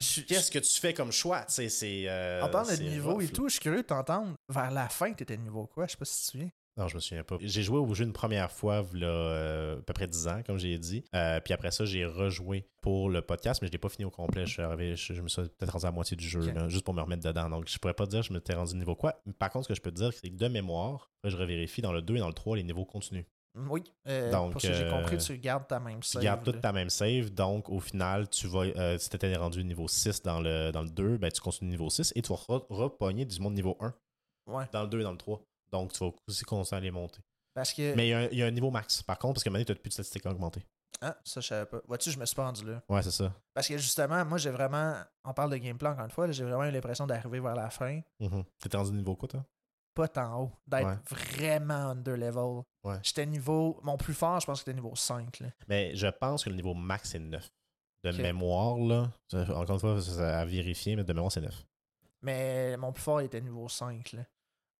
[0.01, 1.43] Je- Qu'est-ce que tu fais comme choix?
[1.45, 2.07] Tu c'est.
[2.07, 4.35] euh, En parlant de niveau rough, et tout, je suis curieux de t'entendre.
[4.49, 5.87] Vers la fin, t'étais niveau quoi?
[5.87, 6.49] Je sais pas si tu te souviens.
[6.77, 7.37] Non, je me souviens pas.
[7.41, 10.77] J'ai joué au jeu une première fois, il à peu près 10 ans, comme j'ai
[10.77, 11.03] dit.
[11.15, 14.11] Euh, puis après ça, j'ai rejoué pour le podcast, mais je l'ai pas fini au
[14.11, 14.45] complet.
[14.45, 16.69] Je, suis arrivé- je, je me suis peut-être rendu à la moitié du jeu, là,
[16.69, 17.49] juste pour me remettre dedans.
[17.49, 19.19] Donc, je pourrais pas dire que je m'étais rendu niveau quoi.
[19.39, 21.81] Par contre, ce que je peux te dire, c'est que de mémoire, après, je revérifie
[21.81, 23.25] dans le 2 et dans le 3, les niveaux continuent.
[23.55, 23.83] Oui.
[24.07, 26.21] Euh, Donc, pour ce que j'ai euh, compris, tu gardes ta même Tu save.
[26.21, 26.61] gardes toute là.
[26.61, 30.21] ta même save, donc au final, tu vas, euh, si tu étais rendu niveau 6
[30.21, 33.25] dans le, dans le 2, ben, tu continues niveau 6 et tu vas re- repogner
[33.25, 33.95] du monde niveau 1
[34.45, 34.65] Ouais.
[34.71, 35.41] dans le 2 et dans le 3.
[35.71, 37.19] Donc, tu vas aussi à les monter.
[37.53, 37.95] Parce que.
[37.95, 39.49] Mais il y a un- il y, a un niveau max, par contre, parce que
[39.49, 40.63] maintenant, tu n'as plus de statistiques à augmenter.
[41.01, 41.79] Ah, ça, je savais pas.
[41.87, 42.81] Vois-tu, je me suis pas rendu là.
[42.89, 43.31] Ouais, c'est ça.
[43.53, 44.95] Parce que justement, moi, j'ai vraiment.
[45.23, 48.01] On parle de gameplay encore une fois, j'ai vraiment eu l'impression d'arriver vers la fin.
[48.19, 48.43] Mhm.
[48.59, 49.45] T'étais rendu niveau quoi, toi?
[49.93, 50.51] Pas tant haut.
[50.67, 50.97] D'être Ouais.
[51.35, 52.61] vraiment under level.
[52.83, 52.99] Ouais.
[53.03, 53.79] J'étais niveau.
[53.83, 55.39] Mon plus fort, je pense que c'était niveau 5.
[55.39, 55.47] Là.
[55.67, 57.47] Mais je pense que le niveau max, c'est 9.
[58.03, 59.11] De mémoire, là.
[59.55, 61.65] Encore une fois, c'est à vérifier, mais de mémoire, c'est 9.
[62.21, 64.13] Mais mon plus fort il était niveau 5.
[64.13, 64.21] Là,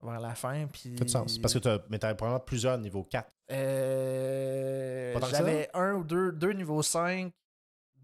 [0.01, 0.67] vers la fin.
[0.67, 0.95] Puis.
[0.95, 1.37] Tout sens.
[1.39, 3.29] Parce que t'as, mais t'avais probablement plusieurs niveaux 4.
[3.51, 5.19] Euh?
[5.31, 7.31] J'avais un ou deux, deux niveau 5,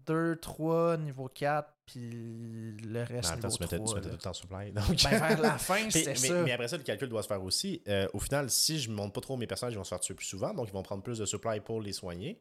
[0.06, 3.88] deux, trois niveau 4, puis le reste niveau tu mettais, 3.
[3.88, 4.10] tu mettais là.
[4.10, 4.72] tout le temps supply.
[4.72, 5.02] Donc...
[5.04, 6.42] Ben, vers la fin, mais, ça.
[6.42, 7.82] mais après ça, le calcul doit se faire aussi.
[7.88, 10.14] Euh, au final, si je monte pas trop mes personnages, ils vont se faire tuer
[10.14, 12.40] plus souvent, donc ils vont prendre plus de supply pour les soigner.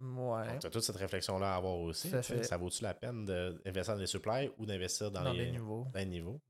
[0.00, 0.46] Ouais.
[0.48, 2.10] Donc, tu as toute cette réflexion-là à avoir aussi.
[2.42, 5.86] Ça vaut-tu la peine d'investir dans les supplies ou d'investir dans, dans les, niveaux.
[5.92, 6.40] dans les niveaux?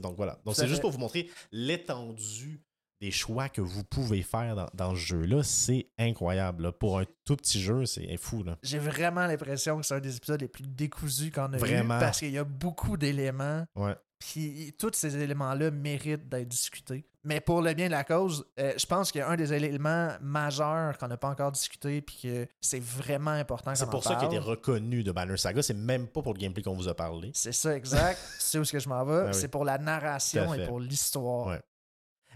[0.00, 0.38] Donc voilà.
[0.44, 2.60] Donc c'est juste pour vous montrer l'étendue
[3.00, 5.42] des choix que vous pouvez faire dans, dans ce jeu-là.
[5.44, 6.64] C'est incroyable.
[6.64, 6.72] là.
[6.72, 8.44] Pour un tout petit jeu, c'est fou.
[8.62, 11.96] J'ai vraiment l'impression que c'est un des épisodes les plus décousus qu'on a Vraiment.
[11.98, 13.64] eu parce qu'il y a beaucoup d'éléments.
[13.76, 13.94] Ouais.
[14.18, 17.06] Puis tous ces éléments-là méritent d'être discutés.
[17.28, 19.52] Mais pour le bien de la cause, euh, je pense qu'il y a un des
[19.52, 24.14] éléments majeurs qu'on n'a pas encore discuté puis que c'est vraiment important C'est pour ça
[24.14, 25.62] qu'il été reconnu de Banner Saga.
[25.62, 27.30] C'est même pas pour le gameplay qu'on vous a parlé.
[27.34, 28.18] C'est ça, exact.
[28.38, 29.26] c'est où est-ce que je m'en vais?
[29.26, 29.34] Oui.
[29.34, 31.48] C'est pour la narration et pour l'histoire.
[31.48, 31.60] Ouais.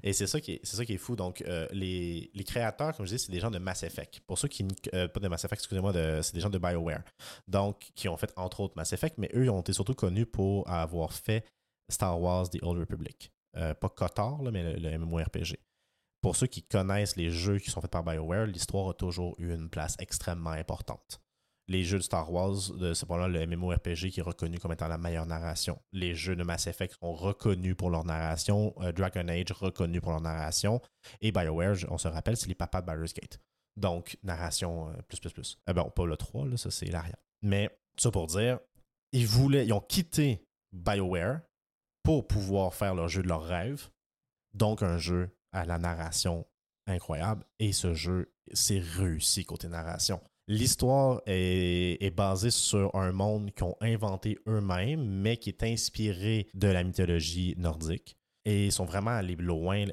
[0.03, 1.17] Et c'est ça qui est, c'est ça qui est fou.
[1.17, 4.21] Donc, euh, les, les créateurs, comme je dis, c'est des gens de Mass Effect.
[4.27, 4.65] Pour ceux qui.
[4.65, 7.03] ne- euh, pas de Mass Effect, excusez-moi, de- c'est des gens de BioWare.
[7.49, 10.27] Donc, qui ont fait entre autres Mass Effect, mais eux, ils ont été surtout connus
[10.27, 11.47] pour avoir fait
[11.89, 13.33] Star Wars The Old Republic.
[13.57, 15.57] Euh, pas là, mais le, MMORPG.
[16.23, 19.53] Pour ceux qui connaissent les jeux qui sont faits par BioWare, l'histoire a toujours eu
[19.53, 21.21] une place extrêmement importante.
[21.69, 24.89] Les jeux de Star Wars, de- c'est probablement le MMORPG qui est reconnu comme étant
[24.89, 25.81] la meilleure narration.
[25.93, 28.75] Les jeux de Mass Effect sont reconnus pour leur narration.
[28.81, 30.81] Euh, Dragon Age reconnu pour leur narration.
[31.21, 33.39] Et BioWare, on se rappelle, c'est les papas de Baldur's Gate.
[33.77, 35.59] Donc, narration euh, plus, plus, plus.
[35.75, 37.17] Bon, pas le 3, là, ça c'est l'arrière.
[37.43, 38.59] Mais, ça pour dire,
[39.13, 41.41] ils voulaient, ils ont quitté BioWare
[42.03, 43.89] pour pouvoir faire leur jeu de leur rêve.
[44.55, 46.47] Donc, un jeu à la narration
[46.87, 47.45] incroyable.
[47.59, 50.21] Et ce jeu, c'est réussi côté narration.
[50.49, 56.69] L'histoire est, basée sur un monde qu'ils ont inventé eux-mêmes, mais qui est inspiré de
[56.69, 58.17] la mythologie nordique.
[58.45, 59.85] Et ils sont vraiment allés loin,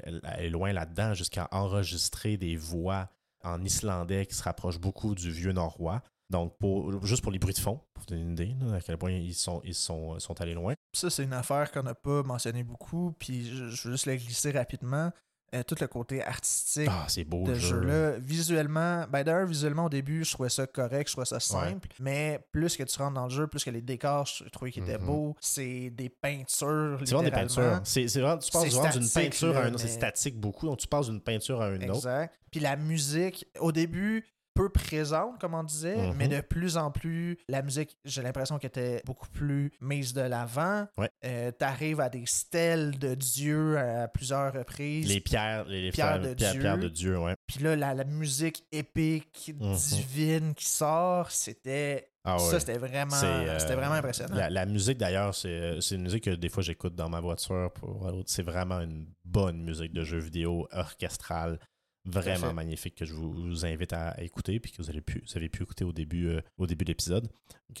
[0.50, 3.08] loin là-dedans jusqu'à enregistrer des voix
[3.44, 6.02] en islandais qui se rapprochent beaucoup du vieux norrois.
[6.30, 8.80] Donc, pour, juste pour les bruits de fond, pour vous donner une idée là, à
[8.80, 10.74] quel point ils sont, ils sont, sont allés loin.
[10.92, 13.12] Ça, c'est une affaire qu'on n'a pas mentionné beaucoup.
[13.18, 15.10] Puis je, je veux juste le glisser rapidement.
[15.52, 17.80] Euh, tout le côté artistique Ah, beau de jeu.
[17.80, 18.18] jeu-là.
[18.20, 21.88] Visuellement, ben d'ailleurs, visuellement au début, je trouvais ça correct, je trouvais ça simple.
[21.98, 24.84] Mais plus que tu rentres dans le jeu, plus que les décors, je trouvais qu'ils
[24.84, 25.06] étaient Mhm.
[25.06, 25.36] beaux.
[25.40, 27.00] C'est des peintures.
[27.04, 27.80] C'est vraiment des peintures.
[27.82, 29.82] C'est, c'est vraiment, tu passes d'une peinture à là, une autre.
[29.82, 30.66] C'est statique beaucoup.
[30.66, 31.96] Donc, tu passes d'une peinture à une autre.
[31.96, 32.32] Exact.
[32.52, 34.24] Puis la musique, au début,
[34.62, 36.14] peu présente, comme on disait, Mhm.
[36.16, 40.20] mais de plus en plus, la musique, j'ai l'impression qu'elle était beaucoup plus mise de
[40.22, 40.86] l'avant.
[40.98, 41.10] Ouais.
[41.24, 45.08] Euh, T'arrives à des stèles de dieux à plusieurs reprises.
[45.08, 46.60] Les pierres, les, les Pierres de pierres, Dieu.
[46.60, 47.34] pierres de Dieu, ouais.
[47.46, 49.74] Puis là, la, la musique épique, Mhm.
[49.76, 52.06] divine qui sort, c'était.
[52.22, 52.50] Ah ouais.
[52.50, 54.34] Ça, c'était vraiment, euh, c'était vraiment impressionnant.
[54.36, 57.70] La, la musique, d'ailleurs, c'est, c'est une musique que des fois j'écoute dans ma voiture.
[57.72, 61.58] Pour, c'est vraiment une bonne musique de jeu vidéo orchestrale,
[62.04, 65.36] vraiment magnifique que je vous, vous invite à, écouter puis que vous, avez pu, vous
[65.36, 67.28] avez pu écouter au début, euh, au début de l'épisode.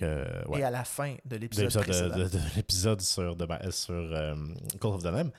[0.00, 0.60] Ouais.
[0.60, 2.16] Et à la fin de de l'épisode précédent.
[2.16, 4.34] de, de- de l'épisode sur, de, sur euh,
[4.80, 5.32] Call of the Lamb.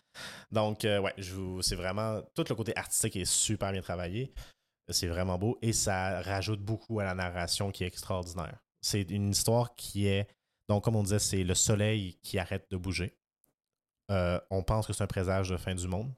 [0.51, 2.21] Donc, euh, ouais, je vous- c'est vraiment.
[2.36, 4.34] Tout le côté artistique est super bien travaillé.
[4.89, 8.59] C'est vraiment beau et ça rajoute beaucoup à la narration qui est extraordinaire.
[8.82, 10.27] C'est une histoire qui est.
[10.67, 13.15] Donc, comme on disait, c'est le soleil qui arrête de bouger.
[14.09, 16.11] Euh, on pense que c'est un présage de fin du monde.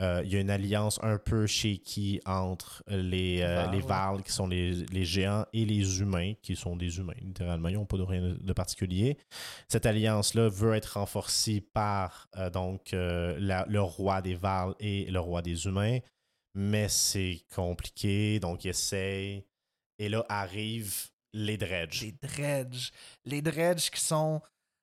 [0.00, 4.32] Euh, Il y a une alliance un peu shaky entre les, euh, les Varl, qui
[4.32, 7.68] sont les, les géants, et les humains, qui sont des humains, littéralement.
[7.68, 9.16] Ils n'ont pas de rien de particulier.
[9.68, 15.20] Cette alliance-là veut être renforcée par euh, donc, la- le roi des Varl et le
[15.20, 15.98] roi des humains,
[16.56, 19.44] mais c'est compliqué, donc ils essayent.
[20.00, 22.02] Et là arrivent les Dredge.
[22.02, 22.90] Les dredges.
[23.24, 24.40] Les dredges qui sont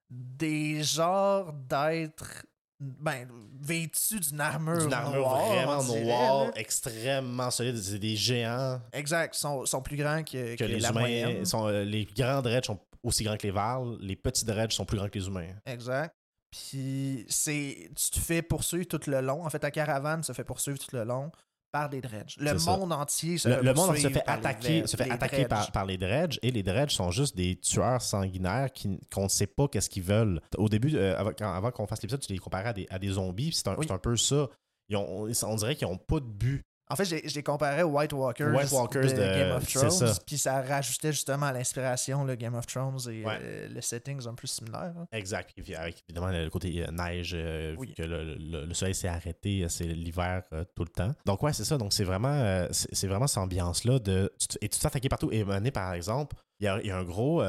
[0.09, 2.45] des genres d'êtres
[2.81, 3.27] ben,
[3.61, 7.77] vêtus d'une armure, Une armure noire, vraiment noire, extrêmement solide.
[7.77, 11.45] C'est des géants Exact, sont, sont plus grands que, que que les la humains moyenne.
[11.45, 11.67] sont.
[11.67, 14.97] euh, les grands dredge sont aussi grands que les Varl, les petits dredge sont plus
[14.97, 15.47] grands que les humains.
[15.65, 16.15] Exact.
[16.51, 19.45] Puis c'est tu te fais poursuivre tout le long.
[19.45, 21.31] En fait, ta caravane se fait poursuivre tout le long
[21.71, 22.35] par des dredges.
[22.39, 22.77] Le ça.
[22.77, 24.97] monde entier se Le, fait le monde se poursuivre fait par les attaquer, ve- se
[24.97, 25.71] fait les attaquer par, dredges.
[25.71, 29.47] par les dredge et les dredge sont juste des tueurs sanguinaires qui, qu'on ne sait
[29.47, 30.41] pas qu'est-ce qu'ils veulent.
[30.57, 33.51] Au début, euh, avant, qu'on fasse l'épisode, tu les comparais à des, à des zombies,
[33.53, 33.85] c'est un, Oui.
[33.87, 34.47] c'est un peu ça.
[34.89, 36.61] Ils ont- on dirait qu'ils n'ont pas de but
[36.91, 39.67] En fait, j'ai- je les comparais aux White Walkers, White Walkers de, de- Game of
[39.67, 40.13] Thrones.
[40.25, 43.37] Puis ça rajoutait justement à l'inspiration, le Game of Thrones et Ouais.
[43.41, 44.93] euh, le setting un peu similaire.
[44.97, 45.07] hein.
[45.11, 45.51] Exact.
[45.55, 47.87] Puis avec évidemment le côté euh, neige, euh, Oui.
[47.87, 51.13] vu que le, le- le soleil s'est arrêté, euh, c'est l'hiver euh, tout le temps.
[51.25, 51.77] Donc ouais, c'est ça.
[51.77, 54.31] Donc c'est vraiment, c'est vraiment cette ambiance-là de.
[54.61, 55.29] et tu attaquer partout.
[55.31, 57.41] Et Mané, par exemple, il y a, il y a un gros.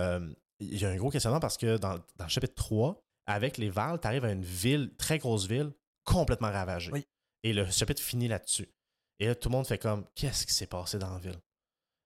[0.61, 3.69] il y a un gros questionnement parce que dans, dans le chapitre 3, avec les
[3.71, 5.73] Vals, tu arrives à une ville, très grosse ville,
[6.05, 6.91] complètement ravagée.
[6.93, 7.05] Oui.
[7.45, 8.69] Et le chapitre finit là-dessus.
[9.23, 11.39] Et là, tout le monde fait comme qu'est-ce qui s'est passé dans la ville?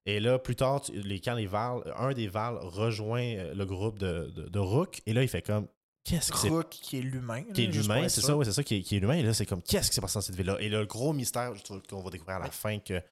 [0.05, 3.65] Et là, plus tard, tu- les, quand les Vals, un des Vals rejoint euh, le
[3.67, 5.67] groupe de, de, de Rook, et là, il fait comme
[6.05, 7.43] qu'est-ce qui s'est Rook, qui est l'humain.
[7.55, 9.15] qui est l'humain, c'est ça, ouais, c'est ça qui est, qui est l'humain.
[9.15, 10.59] Et là, c'est comme qu'est-ce qui s'est passé dans cette ville-là?
[10.61, 12.51] Et là, le gros mystère je trouve, qu'on va découvrir à la Ouais.
[12.53, 13.03] fin que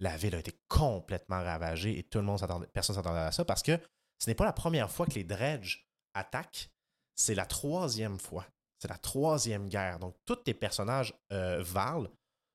[0.00, 3.44] la ville a été complètement ravagée et tout le monde s'attendait, personne s'attendait à ça
[3.44, 3.78] parce que
[4.18, 6.68] ce n'est pas la première fois que les dredges attaquent,
[7.16, 8.46] c'est la troisième fois.
[8.78, 9.98] C'est la troisième guerre.
[9.98, 12.10] Donc, tous tes personnages euh, Val,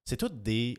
[0.05, 0.77] c'est tous des,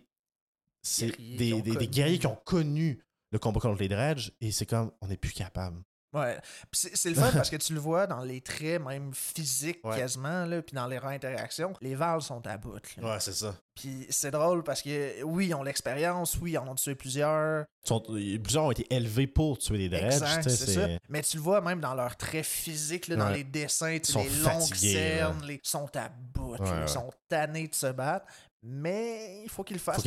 [0.82, 3.02] c'est des, des- des guerriers qui ont connu
[3.32, 5.80] le combat contre les dredges et c'est comme on n'est plus capable.
[6.12, 6.36] Ouais.
[6.72, 9.96] C'est le fun parce que tu le vois dans les traits, même physiques Ouais.
[9.96, 12.74] quasiment, là, puis dans les interactions, les Vals sont à bout.
[12.96, 13.12] là.
[13.12, 13.54] Ouais, c'est ça.
[13.76, 17.64] Puis c'est drôle parce que oui, ils ont l'expérience, oui, ils en ont tué plusieurs.
[17.84, 18.00] Sont-
[18.42, 20.14] plusieurs ont été élevés pour tuer les dredges.
[20.42, 20.88] C'est ça.
[21.08, 24.28] Mais tu le vois même dans leurs traits physiques, là, dans les dessins, Ils les
[24.42, 25.54] longues cernes, les...
[25.54, 28.26] ils sont à bout, ils sont tannés de se battre.
[28.62, 30.02] Mais il faut le qu'il le fasse,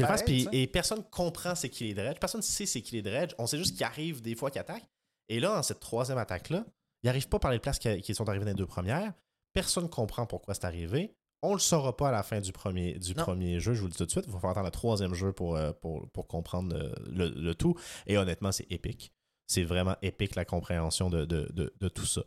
[0.52, 2.20] et personne comprend c'est qui les dredges.
[2.20, 3.34] Personne ne sait c'est qui les dredges.
[3.40, 4.88] On sait juste qu'ils arrivent des fois qu'ils attaquent.
[5.30, 6.66] Et là, dans cette troisième attaque-là,
[7.02, 9.14] ils n'arrivent pas par les places qui, qui sont arrivées dans les deux premières.
[9.54, 11.16] Personne ne comprend pourquoi c'est arrivé.
[11.42, 13.24] On ne le saura pas à la fin du premier, du Non.
[13.24, 14.26] premier jeu, je vous le dis tout de suite.
[14.28, 17.56] Il va falloir attendre le troisième jeu pour, euh, pour, pour comprendre euh, le, le
[17.56, 17.76] tout.
[18.08, 19.12] Et honnêtement, c'est épique.
[19.48, 22.22] C'est vraiment épique la compréhension de, de, de- de tout ça.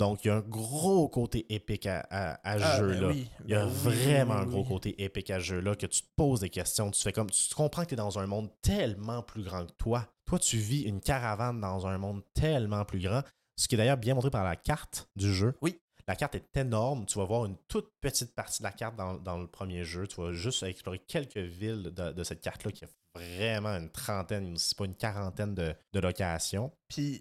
[0.00, 3.08] Donc, il y a un gros côté épique à, à, Ah, ben jeu-là.
[3.08, 4.68] oui, Il y a ben vraiment oui, un gros oui.
[4.68, 6.90] côté épique à ce jeu-là que tu te poses des questions.
[6.90, 7.30] Tu fais comme.
[7.30, 10.08] Tu comprends que tu es dans un monde tellement plus grand que toi.
[10.24, 13.22] Toi, tu vis une caravane dans un monde tellement plus grand.
[13.56, 15.54] Ce qui est d'ailleurs bien montré par la carte du jeu.
[15.60, 15.78] Oui.
[16.08, 17.04] La carte est énorme.
[17.06, 20.06] Tu vas voir une toute petite partie de la carte dans, dans le premier jeu.
[20.08, 24.56] Tu vas juste explorer quelques villes de, de cette carte-là qui a vraiment une trentaine,
[24.56, 26.72] si pas une quarantaine de, de locations.
[26.88, 27.20] Puis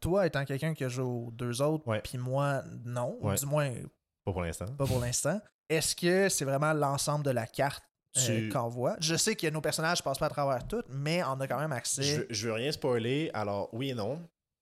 [0.00, 3.70] toi, étant quelqu'un qui a joué aux deux autres, puis moi, non, ou du moins
[4.24, 4.66] Pas pour l'instant.
[4.76, 7.82] pas pour l'instant, est-ce que c'est vraiment l'ensemble de la carte
[8.18, 8.96] euh, qu'on voit?
[9.00, 11.72] Je sais que nos personnages passent pas à travers tout, mais on a quand même
[11.72, 12.02] accès.
[12.02, 14.20] Je, veux- je veux rien spoiler, alors oui et non.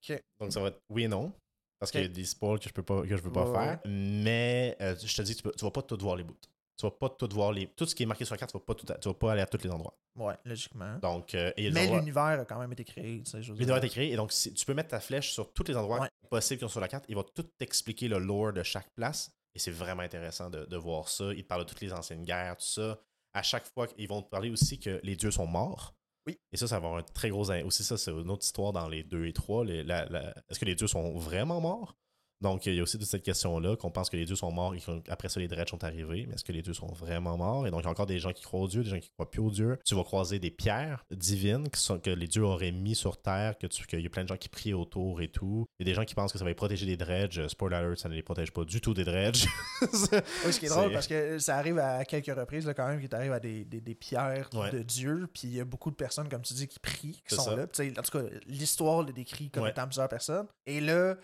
[0.08, 0.22] Ok.
[0.40, 1.32] Donc ça va être oui et non.
[1.78, 3.58] Parce qu'il y a des spoils que je peux pas que je veux pas Ouais,
[3.58, 3.80] faire.
[3.86, 6.36] Mais euh, je te dis, tu, peux- tu vas pas tout voir les bouts.
[6.80, 7.66] Tu vas pas tout voir les.
[7.66, 9.32] Tout ce qui est marqué sur la carte, tu vas pas, tout, tu vas pas
[9.32, 9.94] aller à tous les endroits.
[10.16, 10.96] Ouais, logiquement.
[11.02, 13.22] Donc, euh, et a Mais l'univers a quand même été créé.
[13.22, 13.84] tu sais, L'univers dire.
[13.84, 14.12] est créé.
[14.12, 16.08] Et donc, si- tu peux mettre ta flèche sur tous les endroits Ouais.
[16.30, 17.04] possibles qui sont sur la carte.
[17.08, 19.30] Il va tout t'expliquer le lore de chaque place.
[19.54, 21.32] Et c'est vraiment intéressant de, de voir ça.
[21.34, 22.98] Il te parle de toutes les anciennes guerres, tout ça.
[23.34, 25.94] À chaque fois, ils vont te parler aussi que les dieux sont morts.
[26.26, 26.38] Oui.
[26.52, 27.50] Et ça, ça va avoir un très gros.
[27.50, 29.64] Aussi, ça, c'est une autre histoire dans les 2 et 3.
[29.66, 31.94] Les- la- la- Est-ce que les dieux sont vraiment morts?
[32.40, 34.74] Donc, il y a aussi toute cette question-là, qu'on pense que les dieux sont morts
[34.74, 36.24] et qu'après ça, les dredges sont arrivés.
[36.26, 37.66] Mais est-ce que les dieux sont vraiment morts?
[37.66, 39.10] Et donc, il y a encore des gens qui croient aux dieux, des gens qui
[39.10, 39.78] croient plus aux dieux.
[39.84, 43.58] Tu vas croiser des pierres divines qui sont, que les dieux auraient mis sur Terre,
[43.58, 45.66] que tu- qu'il y a plein de gens qui prient autour et tout.
[45.78, 47.46] Il y a des gens qui pensent que ça va les protéger des dredges.
[47.48, 49.46] Spoiler alert, ça ne les protège pas du tout des dredges.
[49.82, 53.00] Oui, ce qui est drôle parce que ça arrive à quelques reprises là, quand même,
[53.00, 54.70] qui t'arrive à des, des, des pierres Ouais.
[54.70, 57.22] de Dieu, puis il y a beaucoup de personnes, comme tu dis, qui prient, qui
[57.28, 57.56] C'est sont ça.
[57.56, 57.66] là.
[57.66, 59.70] Puis, en tout cas, l'histoire le décrit comme Ouais.
[59.70, 60.46] étant plusieurs personnes.
[60.66, 61.16] Et là,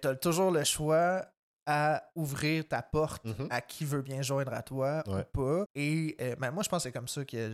[0.00, 1.26] tu as toujours le choix
[1.66, 3.48] à ouvrir ta porte Mhm.
[3.50, 5.20] à qui veut bien joindre à toi Ouais.
[5.20, 5.64] ou pas.
[5.74, 7.52] Et euh, ben, moi, je pense que c'est comme ça que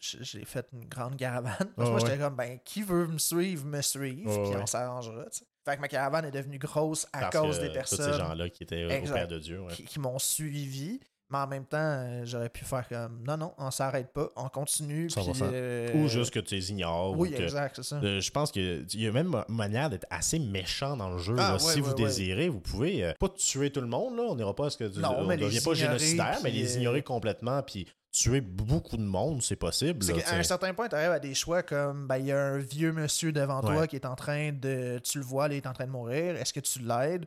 [0.00, 1.56] j'ai fait une grande caravane.
[1.58, 2.00] Parce que Ouais, moi, ouais.
[2.00, 4.62] j'étais comme, ben, qui veut me suivre, me suive, Ouais, puis ouais.
[4.62, 5.24] on s'arrangera.
[5.66, 8.18] Fait que ma caravane est devenue grosse à Parce cause que des Tous personnes ces
[8.18, 9.14] gens-là qui étaient au Exact.
[9.14, 9.60] Père de Dieu.
[9.68, 11.00] qui, qui m'ont suivi.
[11.30, 14.48] Mais en même temps, euh, j'aurais pu faire comme non, non, on s'arrête pas, on
[14.48, 15.06] continue.
[15.06, 15.42] puis, 100%.
[15.52, 17.16] euh, Ou juste que tu les ignores.
[17.16, 17.96] Oui, ou que- exact, c'est ça.
[18.02, 21.36] Euh, je pense qu'il y a même manière d'être assez méchant dans le jeu.
[21.38, 21.52] Ah, là.
[21.52, 21.94] ouais, si ouais, vous ouais.
[22.04, 24.16] désirez, vous pouvez euh, pas tuer tout le monde.
[24.16, 24.24] Là.
[24.28, 27.02] On n'ira pas à ce que Non, on ne devient pas génocidaire, mais les ignorer
[27.02, 30.02] complètement puis tuer beaucoup de monde, c'est possible.
[30.02, 32.32] C'est là, qu'à un certain point, tu arrives à des choix comme ben, il y
[32.32, 34.98] a un vieux monsieur devant toi qui est en train de.
[35.04, 36.34] Tu le vois, là, il est en train de mourir.
[36.34, 37.26] Est-ce que tu l'aides?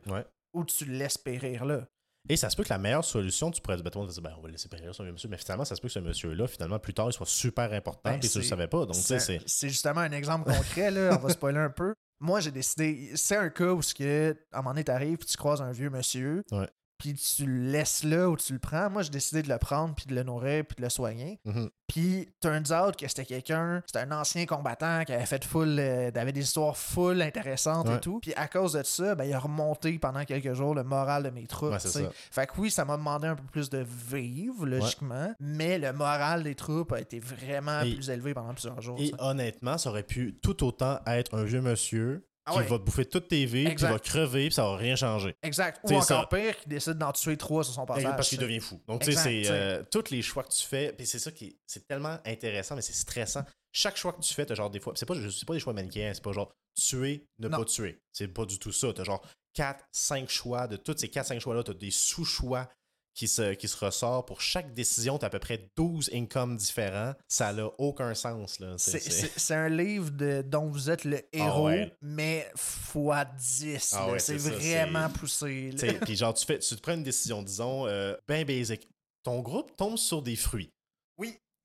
[0.52, 1.80] Ou tu le laisses périr là?
[2.28, 4.40] Et ça se peut que la meilleure solution, tu pourrais dire, ben, le ben, on
[4.40, 6.78] va le laisser périr ce monsieur, mais finalement, ça se peut que ce monsieur-là, finalement,
[6.78, 8.86] plus tard, il soit super important Ben, et tu le c'est- savais pas.
[8.86, 9.68] Donc, C'est c'est.
[9.68, 11.18] justement un exemple concret, là.
[11.18, 11.94] on va spoiler un peu.
[12.20, 13.10] Moi, j'ai décidé.
[13.16, 15.72] C'est un cas où, ce que, à un moment donné, t'arrives puis tu croises un
[15.72, 16.42] vieux monsieur.
[16.50, 16.68] Ouais.
[16.98, 18.88] Puis tu le laisses là ou tu le prends.
[18.90, 21.40] Moi, j'ai décidé de le prendre, puis de le nourrir, puis de le soigner.
[21.44, 21.68] Mhm.
[21.86, 26.10] Puis, turns out que c'était quelqu'un, c'était un ancien combattant qui avait fait full, euh,
[26.14, 27.96] avait des histoires full intéressantes Ouais.
[27.96, 28.20] et tout.
[28.20, 31.30] Puis, à cause de ça, ben, il a remonté pendant quelques jours le moral de
[31.30, 31.72] mes troupes.
[31.72, 32.00] Ouais, ça.
[32.30, 36.42] Fait que oui, ça m'a demandé un peu plus de vivre, logiquement, mais le moral
[36.42, 38.96] des troupes a été vraiment Et- plus élevé pendant plusieurs jours.
[38.98, 42.66] Et honnêtement, ça aurait pu tout autant être un vieux monsieur Ah qui ouais.
[42.66, 45.34] va te bouffer toutes tes vies, puis va crever, puis ça va rien changer.
[45.42, 45.80] Exact.
[45.82, 48.04] Ou T'sais, encore ça- pire, qui décide d'en tuer trois sur son passage.
[48.16, 48.80] Parce qu'il devient fou.
[48.86, 51.46] Donc, tu sais, c'est euh, tous les choix que tu fais, puis c'est ça qui
[51.46, 53.44] est, c'est tellement intéressant, mais c'est stressant.
[53.72, 55.72] Chaque choix que tu fais, t'as genre des fois, c'est pas, c'est pas des choix
[55.72, 57.58] manichéens, c'est pas genre tuer, ne Non.
[57.58, 57.98] pas tuer.
[58.12, 58.92] C'est pas du tout ça.
[58.92, 60.66] T'as genre 4, 5 choix.
[60.66, 62.68] De tous ces 4, 5 choix-là, t'as des sous-choix
[63.14, 64.26] qui se, qui se ressortent.
[64.26, 67.14] Pour chaque décision, t'as à peu près 12 incomes différents.
[67.28, 68.58] Ça n'a aucun sens.
[68.76, 71.94] C'est- un livre de, dont vous êtes le héros, ouais.
[72.02, 73.94] mais fois 10.
[73.96, 75.72] Ah ouais, c'est ça, vraiment poussé.
[75.78, 78.88] Tu Puis genre, tu, fais, tu te prends une décision, disons, euh, ben basic.
[79.22, 80.73] Ton groupe tombe sur des fruits.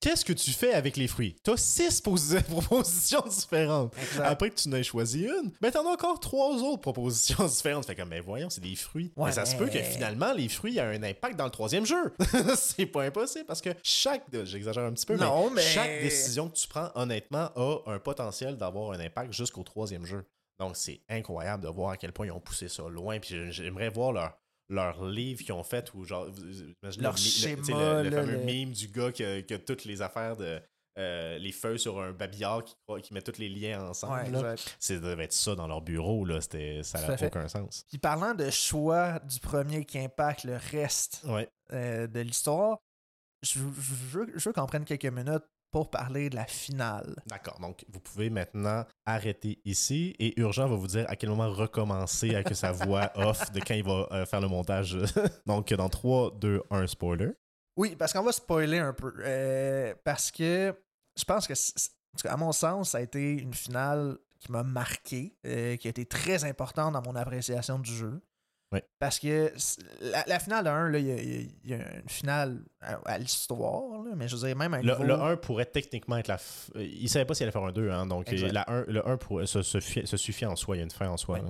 [0.02, 1.36] Qu'est-ce que tu fais avec les fruits?
[1.44, 3.94] T'as six posi- propositions différentes.
[3.98, 4.24] Exact.
[4.26, 7.86] Après que tu n'aies choisi une, ben t'en as encore trois autres propositions différentes.
[7.86, 9.12] Fait comme, ben voyons, c'est des fruits.
[9.18, 11.52] Ouais, mais ça se peut que mais- finalement, les fruits aient un impact dans le
[11.52, 12.14] troisième jeu.
[12.56, 16.56] c'est pas impossible parce que chaque, j'exagère un petit peu, Non, mais- chaque décision que
[16.56, 20.24] tu prends, honnêtement, a un potentiel d'avoir un impact jusqu'au troisième jeu.
[20.60, 23.20] Donc, c'est incroyable de voir à quel point ils ont poussé ça loin.
[23.20, 24.32] Puis j'ai- j'aimerais voir leur,
[24.70, 27.64] leur livre qu'ils ont fait où, genre, vous- vous- imaginez Leur le, le- schéma,
[28.04, 30.38] le, le là, fameux le- meme du gars qui a, qui a toutes les affaires
[30.38, 30.62] de.
[30.98, 34.36] euh, les feuilles sur un babillard qui, met tous les liens ensemble.
[34.36, 34.56] Ouais.
[34.80, 36.26] C'est- devait être ça dans leur bureau.
[36.26, 36.42] Là.
[36.42, 37.86] C'était- Ça n'a aucun sens.
[37.88, 41.48] Puis parlant de choix du premier qui impacte le reste Ouais.
[41.72, 42.80] euh, de l'histoire,
[43.44, 47.16] je, je veux, je veux qu'on prenne quelques minutes pour parler de la finale.
[47.28, 47.60] D'accord.
[47.60, 52.36] Donc, vous pouvez maintenant arrêter ici et Urgent va vous dire à quel moment recommencer
[52.36, 54.98] avec sa voix off de quand il va euh, faire le montage.
[55.46, 57.32] Donc, dans 3, 2, 1, spoiler.
[57.78, 59.14] Oui, parce qu'on va spoiler un peu.
[59.20, 60.76] euh, parce que
[61.18, 65.76] je pense que, à mon sens, ça a été une finale qui m'a marqué, euh,
[65.76, 68.22] qui a été très importante dans mon appréciation du jeu.
[68.72, 68.80] Oui.
[69.00, 69.52] Parce que
[70.02, 74.04] la, la finale de 1, là, il y, y a- une finale à, à l'histoire,
[74.16, 75.04] mais je veux dire, même à Le, niveau...
[75.04, 76.38] le 1 pourrait techniquement être la.
[76.38, 78.86] f- euh, Il savait pas s'il allait faire un 2, hein, donc euh, la 1,
[78.88, 80.76] le 1 pourrait- se, se fi- se suffit en soi.
[80.76, 81.40] Il y a une fin en soi.
[81.44, 81.50] Oui.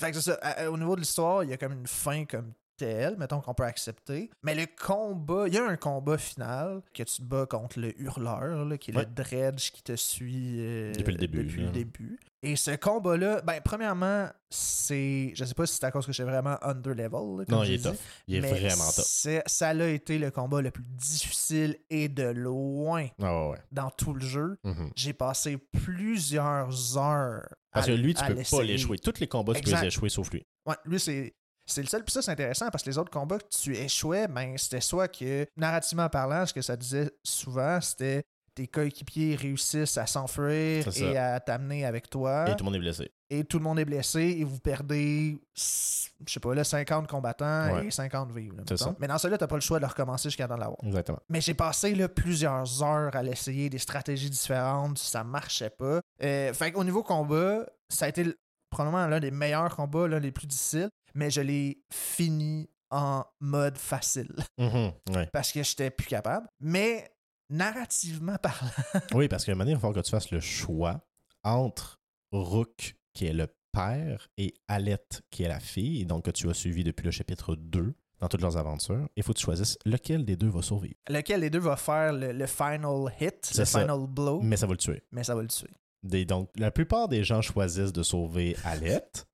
[0.00, 0.34] Fait que ça.
[0.42, 3.52] à- au niveau de l'histoire, il y a comme une fin comme telle, mettons qu'on
[3.54, 4.30] peut accepter.
[4.42, 8.00] Mais le combat, il y a un combat final que tu te bats contre le
[8.00, 9.04] hurleur, là, qui est Ouais.
[9.04, 12.18] le dredge qui te suit euh, Depuis le début, Depuis le début.
[12.40, 15.32] Et ce combat-là, ben, premièrement, c'est.
[15.34, 17.10] Je sais pas si c'est à cause que j'étais vraiment under level.
[17.10, 17.96] là, comme Non, il est dit, tough.
[18.28, 19.04] Il est vraiment top.
[19.04, 23.90] c'est- Ça a été le combat le plus difficile et de loin Ah ouais, dans
[23.90, 24.56] tout le jeu.
[24.62, 24.92] Mhm.
[24.94, 27.48] J'ai passé plusieurs heures.
[27.72, 28.98] Parce à- que lui, tu peux pas l'échouer.
[28.98, 30.46] Tous les combats, tu peux les échouer sauf lui.
[30.66, 31.34] Ouais, lui, c'est.
[31.68, 32.02] C'est le seul.
[32.04, 35.08] Puis ça, c'est intéressant parce que les autres combats que tu échouais, ben, c'était soit
[35.08, 38.22] que, narrativement parlant, ce que ça disait souvent, c'était
[38.54, 42.48] tes coéquipiers réussissent à s'enfuir et à t'amener avec toi.
[42.48, 43.10] Et tout le monde est blessé.
[43.30, 47.72] Et tout le monde est blessé et vous perdez, je sais pas, là, 50 combattants
[47.74, 47.86] Ouais.
[47.86, 48.56] et 50 vivres.
[48.56, 48.96] là, ça.
[48.98, 50.78] Mais dans celui-là, t'as pas le choix de recommencer jusqu'à de l'avoir.
[50.82, 51.20] Exactement.
[51.28, 56.00] Mais j'ai passé là, plusieurs heures à l'essayer, des stratégies différentes, ça marchait pas.
[56.24, 58.26] Euh, fait qu'au niveau combat, ça a été
[58.70, 60.88] probablement l'un des meilleurs combats, l'un des plus difficiles,
[61.18, 64.92] mais je l'ai fini en mode facile Mhm.
[65.14, 65.26] Ouais.
[65.32, 66.46] parce que j'étais plus capable.
[66.60, 67.10] Mais
[67.50, 68.70] narrativement parlant,
[69.14, 71.00] Oui, parce qu'à un moment donné, il va falloir que tu fasses le choix
[71.44, 72.00] entre
[72.32, 76.54] Rook, qui est le père, et Alette, qui est la fille, donc que tu as
[76.54, 79.08] suivi depuis le chapitre 2 dans toutes leurs aventures.
[79.16, 80.94] Il faut que tu choisisses lequel des deux va survivre.
[81.08, 83.80] lequel des deux va faire le, le final hit, C'est le ça.
[83.80, 85.02] final blow, Mais ça va le tuer.
[85.12, 85.70] mais ça va le tuer.
[86.02, 89.26] Des- donc, la plupart des gens choisissent de sauver Alette.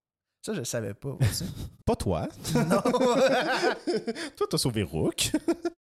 [0.45, 1.11] Ça, je savais pas.
[1.20, 1.45] aussi.
[1.86, 2.28] Pas toi.
[2.55, 2.80] non!
[4.36, 5.30] toi, t'as sauvé Rook.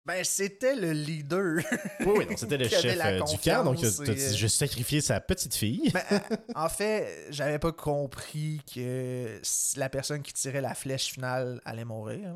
[0.07, 1.59] ben, c'était le leader.
[2.01, 3.65] oui, oui, donc c'était le chef euh, du camp.
[3.65, 5.91] Donc, t'as dit, euh, je sacrifié sa petite fille.
[5.93, 6.19] Ben, euh,
[6.55, 9.41] en fait, j'avais pas compris que
[9.77, 12.35] la personne qui tirait la flèche finale allait mourir.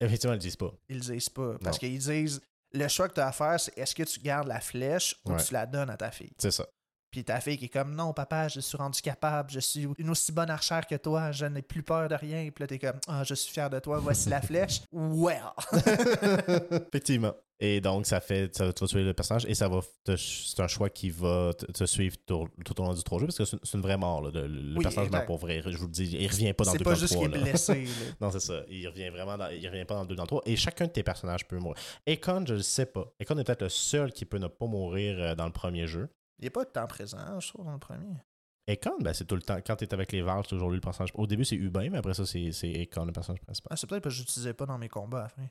[0.00, 0.72] Effectivement, ils le disent pas.
[0.90, 1.56] Ils le disent pas.
[1.62, 1.88] Parce Non.
[1.88, 2.40] qu'ils disent
[2.74, 5.32] le choix que tu as à faire, c'est est-ce que tu gardes la flèche ou
[5.32, 5.42] Ouais.
[5.42, 6.32] tu la donnes à ta fille?
[6.38, 6.66] C'est ça.
[7.10, 10.10] Puis ta fille qui est comme non, papa, je suis rendu capable, je suis une
[10.10, 12.48] aussi bonne archère que toi, je n'ai plus peur de rien.
[12.54, 14.82] Puis là, t'es comme ah, je suis fier de toi, voici la flèche.
[14.92, 15.42] Well!
[16.88, 17.32] Effectivement.
[17.60, 20.60] Et donc, ça fait, ça va vas tuer le personnage et ça va, te- c'est
[20.60, 23.36] un choix qui va te, te suivre tout, tout au long du trois jeux parce
[23.38, 24.22] que c'est une, c'est vraie mort.
[24.22, 24.30] là.
[24.32, 25.60] Le, le Oui, personnage meurt pour vrai.
[25.66, 27.14] Je vous le dis, il revient pas dans le C'est 2 pas dans le juste
[27.14, 27.26] 3.
[27.28, 27.84] qu'il est blessé.
[27.84, 27.90] là.
[28.20, 28.62] Non, c'est ça.
[28.68, 30.42] Il revient vraiment dans, il revient pas dans le 2 dans le 3.
[30.46, 31.76] Et chacun de tes personnages peut mourir.
[32.08, 33.12] Econ, je le sais pas.
[33.20, 36.08] Econ est peut-être le seul qui peut ne pas mourir euh, dans le premier jeu.
[36.38, 38.14] Il est pas tant présent, je trouve, dans le premier.
[38.68, 39.56] Akon, ben c'est tout le temps.
[39.66, 41.10] Quand t'es avec les Vars, c'est toujours lui le personnage.
[41.14, 43.68] Au début, c'est Hubin, mais après ça, c'est c'est Akon, le personnage principal.
[43.72, 45.46] Ah, c'est peut-être parce que je l'utilisais pas dans mes combats fin.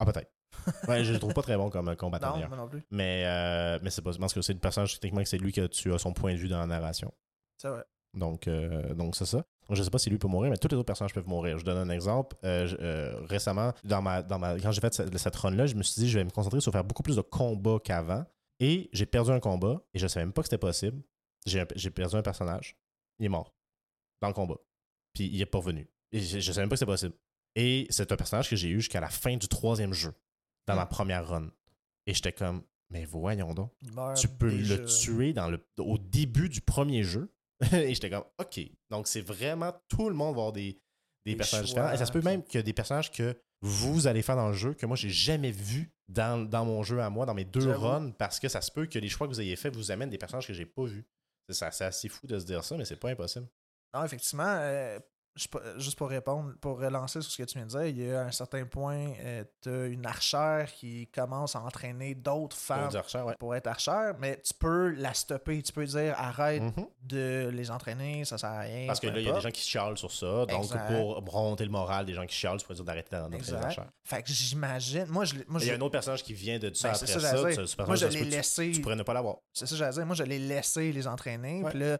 [0.00, 0.30] Ah, peut-être.
[0.88, 2.82] ouais, je le trouve pas très bon comme combattant Non, moi non plus.
[2.90, 4.12] Mais, euh, mais c'est pas.
[4.12, 6.32] Je pense que c'est le personnage, techniquement, que c'est lui que tu as son point
[6.32, 7.12] de vue dans la narration.
[7.56, 7.84] C'est vrai.
[8.14, 9.44] Donc, euh, donc c'est ça.
[9.70, 11.58] Je sais pas si lui peut mourir, mais tous les autres personnages peuvent mourir.
[11.58, 12.36] Je donne un exemple.
[12.42, 15.74] Euh, je- euh, récemment, dans ma, dans ma, quand j'ai fait cette, cette run-là, je
[15.74, 18.24] me suis dit, je vais me concentrer sur faire beaucoup plus de combats qu'avant.
[18.60, 21.02] Et j'ai perdu un combat, et je savais même pas que c'était possible.
[21.46, 22.76] J'ai perdu un personnage.
[23.18, 23.54] Il est mort.
[24.20, 24.58] Dans le combat.
[25.14, 25.88] Puis il est pas revenu.
[26.12, 27.14] Et je, je savais même pas que c'était possible.
[27.54, 30.12] Et c'est un personnage que j'ai eu jusqu'à la fin du troisième jeu,
[30.66, 31.50] dans ma première run.
[32.06, 36.48] Et j'étais comme, mais voyons donc meurt tu peux le tuer dans le, au début
[36.48, 37.32] du premier jeu.
[37.72, 38.60] et j'étais comme, OK.
[38.90, 40.80] Donc, c'est vraiment tout le monde va avoir des,
[41.24, 41.94] des Des personnages choix, différents.
[41.94, 44.48] Et ça se peut même qu'il y a des personnages que vous allez faire dans
[44.48, 47.44] le jeu que moi, j'ai jamais vu dans, dans mon jeu à moi, dans mes
[47.44, 49.90] deux runs, parce que ça se peut que les choix que vous ayez faits vous
[49.90, 51.04] amènent des personnages que j'ai pas vus.
[51.48, 53.48] C'est assez fou de se dire ça, mais c'est pas impossible.
[53.94, 54.98] Non, effectivement, euh,
[55.76, 58.22] juste pour répondre, pour relancer sur ce que tu viens de dire, il y a
[58.22, 59.12] un certain point,
[59.62, 62.90] tu as une archère qui commence à entraîner d'autres femmes
[63.24, 63.34] ouais.
[63.38, 65.62] pour être archère, mais tu peux la stopper.
[65.62, 66.86] Tu peux dire arrête Mhm.
[67.02, 68.86] de les entraîner, ça sert à rien.
[68.86, 70.46] Parce que là, il y a des gens qui chialent sur ça.
[70.46, 70.88] Donc, Exact.
[70.88, 73.54] pour remonter le moral des gens qui chialent, tu pourrais dire d'arrêter d'en- d'entraîner les
[73.54, 73.90] archères.
[74.04, 75.06] Fait que j'imagine.
[75.08, 77.06] Moi, je, moi, Il y a un autre personnage qui vient de ça Ben, après
[77.06, 77.32] ça, ça.
[77.50, 77.68] dire.
[77.68, 78.72] ce moi, je ça l'ai tu- laissé.
[78.72, 79.36] Tu pourrais ne pas l'avoir.
[79.52, 80.06] C'est ça, j'allais dire.
[80.06, 81.62] Moi, je l'ai laissé les entraîner.
[81.70, 81.98] Puis là,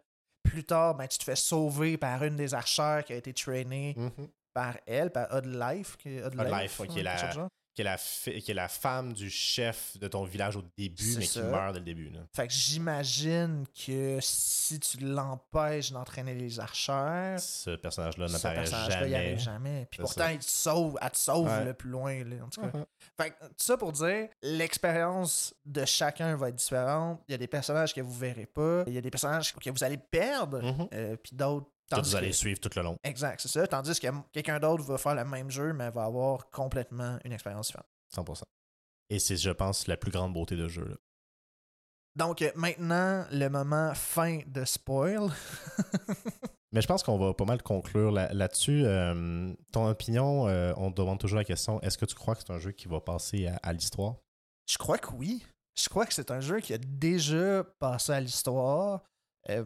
[0.49, 3.93] plus tard, ben, tu te fais sauver par une des archères qui a été trainée
[3.97, 4.27] Mhm.
[4.53, 5.95] par elle, par Odd Life.
[5.97, 7.49] Qui, Odd Odd Life, ouais, qui est la-.
[7.79, 11.15] Qui est, la fi- qui est la femme du chef de ton village au début,
[11.17, 12.09] mais qui meurt dès le début.
[12.09, 12.19] Là.
[12.35, 19.05] Fait que j'imagine que si tu l'empêches d'entraîner les archères, Ce personnage-là ce n'apparaît personnage-là,
[19.07, 19.15] il jamais.
[19.25, 19.87] arrive jamais.
[19.89, 20.33] Puis pourtant, ça.
[20.33, 21.63] il te sauve, elle te sauve Ouais.
[21.65, 22.23] le plus loin.
[22.25, 22.67] là, en tout cas.
[22.77, 22.85] Mhm.
[23.17, 27.21] Fait que, tout ça pour dire, l'expérience de chacun va être différente.
[27.27, 28.83] Il y a des personnages que vous verrez pas.
[28.87, 30.61] Il y a des personnages que vous allez perdre.
[30.61, 30.87] Mhm.
[30.93, 31.67] euh, puis d'autres.
[31.89, 32.97] Tandis vous allez suivre tout le long.
[33.03, 33.67] Exact, c'est ça.
[33.67, 37.67] Tandis que quelqu'un d'autre va faire le même jeu, mais va avoir complètement une expérience
[37.67, 37.87] différente.
[38.15, 38.43] 100%.
[39.09, 40.85] Et c'est, je pense, la plus grande beauté de jeu.
[40.87, 40.95] Là.
[42.15, 45.29] Donc euh, maintenant, le moment fin de spoil.
[46.71, 48.83] Mais je pense qu'on va pas mal conclure là- là-dessus.
[48.85, 52.41] Euh, ton opinion, euh, on te demande toujours la question est-ce que tu crois que
[52.45, 54.15] c'est un jeu qui va passer à, à l'histoire?
[54.69, 55.43] Je crois que oui.
[55.75, 59.01] Je crois que c'est un jeu qui a déjà passé à l'histoire.
[59.49, 59.63] Euh,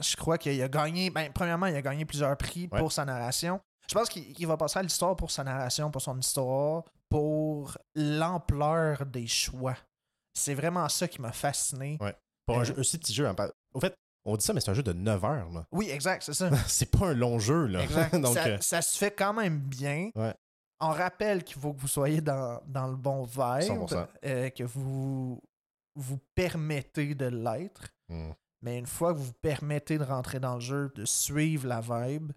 [0.00, 1.10] je crois qu'il a gagné.
[1.10, 2.78] Ben, premièrement, il a gagné plusieurs prix Ouais.
[2.78, 3.60] pour sa narration.
[3.88, 9.06] Je pense qu'il va passer à l'histoire pour sa narration, pour son histoire, pour l'ampleur
[9.06, 9.76] des choix.
[10.34, 11.96] C'est vraiment ça qui m'a fasciné.
[12.00, 12.14] Ouais.
[12.46, 13.26] Pour un, Euh, jeu, un si petit jeu.
[13.26, 13.34] hein,
[13.74, 13.94] Au fait,
[14.24, 15.50] on dit ça, mais c'est un jeu de 9 heures.
[15.50, 15.64] là.
[15.72, 16.50] Oui, exact, c'est ça.
[16.68, 17.66] c'est pas un long jeu.
[17.66, 17.82] Là.
[17.82, 18.14] Exact.
[18.20, 20.10] Donc, ça, euh, ça se fait quand même bien.
[20.14, 20.34] Ouais.
[20.80, 23.40] On rappelle qu'il faut que vous soyez dans, dans le bon vibe,
[23.88, 24.06] 100%.
[24.26, 25.40] euh, que vous
[25.96, 27.88] vous permettez de l'être.
[28.08, 28.30] hmm.
[28.62, 31.80] Mais une fois que vous vous permettez de rentrer dans le jeu, de suivre la
[31.80, 32.32] vibe,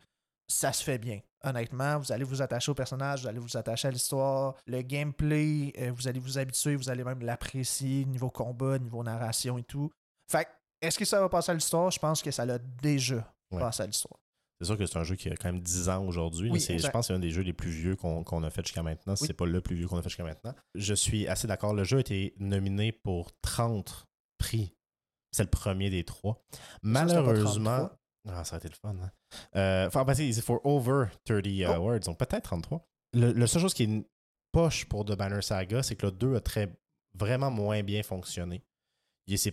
[0.47, 1.19] ça se fait bien.
[1.43, 4.55] Honnêtement, vous allez vous attacher au personnage, vous allez vous attacher à l'histoire.
[4.67, 9.57] Le gameplay, euh, vous allez vous habituer, vous allez même l'apprécier, niveau combat, niveau narration
[9.57, 9.89] et tout.
[10.29, 10.49] Fait que,
[10.81, 11.89] est-ce que ça va passer à l'histoire?
[11.89, 13.59] Je pense que ça l'a déjà Ouais.
[13.59, 14.17] passé à l'histoire.
[14.59, 16.51] C'est sûr que c'est un jeu qui a quand même 10 ans aujourd'hui.
[16.51, 18.83] Oui, je pense que c'est un des jeux les plus vieux qu'on a fait jusqu'à
[18.83, 19.15] maintenant.
[19.15, 19.27] Si Oui.
[19.27, 20.53] c'est pas le plus vieux qu'on a fait jusqu'à maintenant.
[20.75, 21.73] Je suis assez d'accord.
[21.73, 24.07] Le jeu a été nominé pour 30
[24.37, 24.75] prix.
[25.31, 26.43] C'est le premier des trois.
[26.83, 27.77] Malheureusement.
[27.77, 27.97] 33.
[28.29, 28.95] Ah, ça a été le fun.
[29.01, 29.11] Hein?
[29.55, 31.71] Euh, enfin, ben, c'est for over 30 Oh.
[31.71, 31.99] awards.
[32.01, 32.85] Donc peut-être 33.
[33.13, 34.05] Le, le seule chose qui est
[34.51, 36.71] poche pour The Banner Saga, c'est que le 2 a très,
[37.15, 38.63] vraiment moins bien fonctionné.
[39.27, 39.51] Il s'est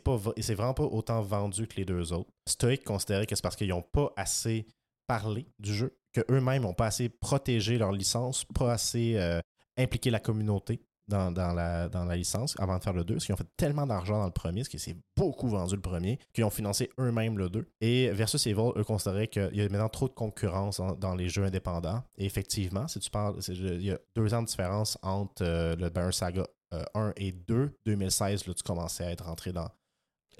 [0.55, 2.31] vraiment pas autant vendu que les deux autres.
[2.49, 4.67] Stoic considérait que c'est parce qu'ils n'ont pas assez
[5.07, 9.41] parlé du jeu, qu'eux-mêmes n'ont pas assez protégé leur licence, pas assez euh,
[9.77, 13.25] impliqué la communauté dans, dans la, dans la licence avant de faire le 2, parce
[13.27, 16.19] qu'ils ont fait tellement d'argent dans le premier, parce que c'est beaucoup vendu le premier,
[16.33, 17.67] qu'ils ont financé eux-mêmes le 2.
[17.81, 21.29] Et Versus Evil, eux, considéraient qu'il y a maintenant trop de concurrence en- dans les
[21.29, 22.03] jeux indépendants.
[22.17, 25.75] Et effectivement, si tu parles, c'est- il y a deux ans de différence entre euh,
[25.77, 26.45] le Banner Saga
[26.75, 27.73] euh, 1 et 2.
[27.87, 29.69] 2016, là, tu commençais à être rentré dans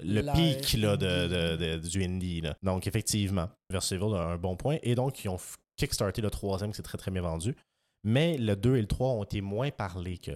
[0.01, 1.33] le pic là, de, indie.
[1.33, 2.41] de- de- du indie.
[2.41, 2.55] là.
[2.63, 4.77] Donc, effectivement, Versus Evil a un bon point.
[4.83, 5.37] Et donc, ils ont
[5.75, 7.55] kickstarté le troisième, qui s'est très, très bien vendu.
[8.03, 10.31] Mais le 2 et le 3 ont été moins parlés que,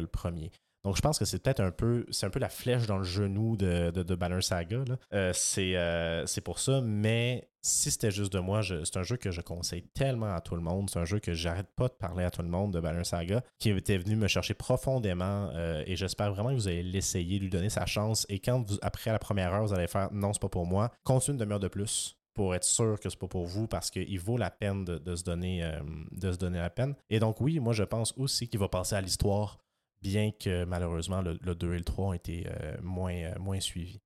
[0.00, 0.50] le premier.
[0.84, 3.04] Donc, je pense que c'est peut-être un peu c'est un peu la flèche dans le
[3.04, 4.82] genou de, de, Saga.
[5.12, 6.80] Euh, c'est euh, c'est pour ça.
[6.80, 10.54] Mais si c'était juste de moi, c'est un jeu que je conseille tellement à tout
[10.54, 10.88] le monde.
[10.88, 13.42] C'est un jeu que j'arrête pas de parler à tout le monde de Banner Saga,
[13.58, 15.50] qui était venu me chercher profondément.
[15.54, 18.24] euh, et j'espère vraiment que vous allez l'essayer, lui donner sa chance.
[18.30, 21.34] Et quand après la première heure, vous allez faire non, c'est pas pour moi, continue
[21.34, 24.38] une demi-heure de plus pour être sûr que c'est pas pour vous parce qu'il vaut
[24.38, 25.78] la peine de, de se donner, euh,
[26.10, 26.94] de se donner la peine.
[27.10, 29.58] Et donc, oui, moi, je pense aussi qu'il va passer à l'histoire,
[30.00, 33.60] bien que malheureusement, le, le 2 et le 3 ont été euh, moins, euh, moins
[33.60, 34.00] suivis.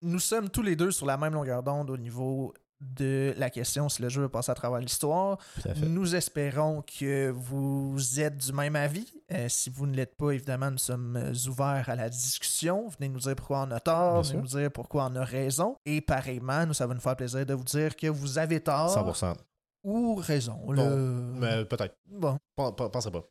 [0.00, 3.88] nous sommes tous les deux sur la même longueur d'onde au niveau de la question
[3.88, 5.38] si le jeu va passer à travers l'histoire.
[5.86, 9.06] Nous espérons que vous êtes du même avis.
[9.32, 12.88] Euh, si vous ne l'êtes pas, évidemment, nous sommes ouverts à la discussion.
[12.98, 15.76] Venez nous dire pourquoi on a tort, venez nous dire pourquoi on a raison.
[15.86, 18.90] Et pareillement, nous, ça va nous faire plaisir de vous dire que vous avez tort
[18.94, 19.34] 100%.
[19.84, 20.58] ou raison.
[20.64, 21.96] Bon, Le- Mais peut-être.
[22.06, 23.22] Bon, Pen- pen- Pensez pas.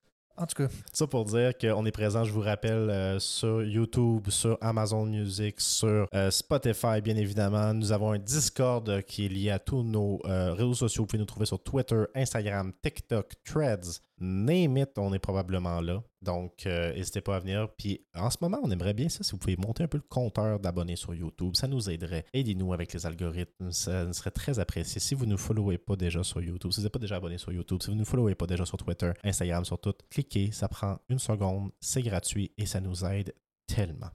[0.42, 4.30] En tout cas, Ça pour dire qu'on est présent, je vous rappelle, euh, sur YouTube,
[4.30, 7.74] sur Amazon Music, sur euh, Spotify, bien évidemment.
[7.74, 11.04] Nous avons un Discord qui est lié à tous nos euh, réseaux sociaux.
[11.04, 14.02] Vous pouvez nous trouver sur Twitter, Instagram, TikTok, Threads.
[14.22, 16.04] Name on est probablement là.
[16.22, 17.68] Donc, euh, n'hésitez pas à venir.
[17.76, 20.04] Puis, en ce moment, on aimerait bien ça si vous pouvez monter un peu le
[20.08, 21.56] compteur d'abonnés sur YouTube.
[21.56, 22.26] Ça nous aiderait.
[22.34, 23.72] Aidez-nous avec les algorithmes.
[23.72, 25.02] Ça serait très apprécié.
[25.02, 27.40] Si vous ne nous followez pas déjà sur YouTube, si vous n'êtes pas déjà abonné
[27.40, 30.52] sur YouTube, si vous ne nous followez pas déjà sur Twitter, Instagram, sur tout, cliquez.
[30.52, 31.72] Ça prend une seconde.
[31.80, 33.34] C'est gratuit et ça nous aide
[33.66, 34.12] tellement.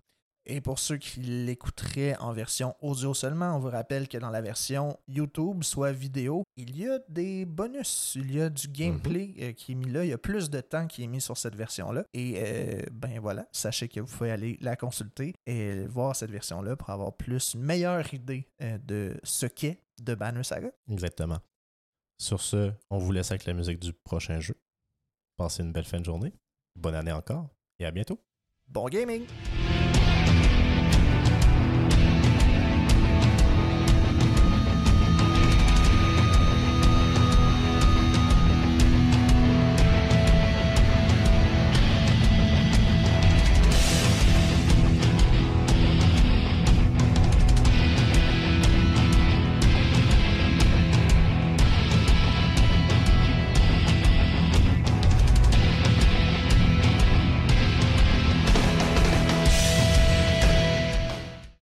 [0.48, 4.40] Et pour ceux qui l'écouteraient en version audio seulement, on vous rappelle que dans la
[4.40, 9.52] version YouTube, soit vidéo, il y a des bonus, il y a du gameplay euh,
[9.52, 11.56] qui est mis là, il y a plus de temps qui est mis sur cette
[11.56, 12.04] version-là.
[12.14, 16.76] Et euh, ben voilà, sachez que vous pouvez aller la consulter et voir cette version-là
[16.76, 20.70] pour avoir plus une meilleure idée euh, de ce qu'est de Banner Saga.
[20.88, 21.40] Exactement.
[22.18, 24.54] Sur ce, on vous laisse avec la musique du prochain jeu.
[25.36, 26.32] Passez une belle fin de journée.
[26.76, 27.48] Bonne année encore
[27.80, 28.20] et à bientôt.
[28.68, 29.26] Bon gaming!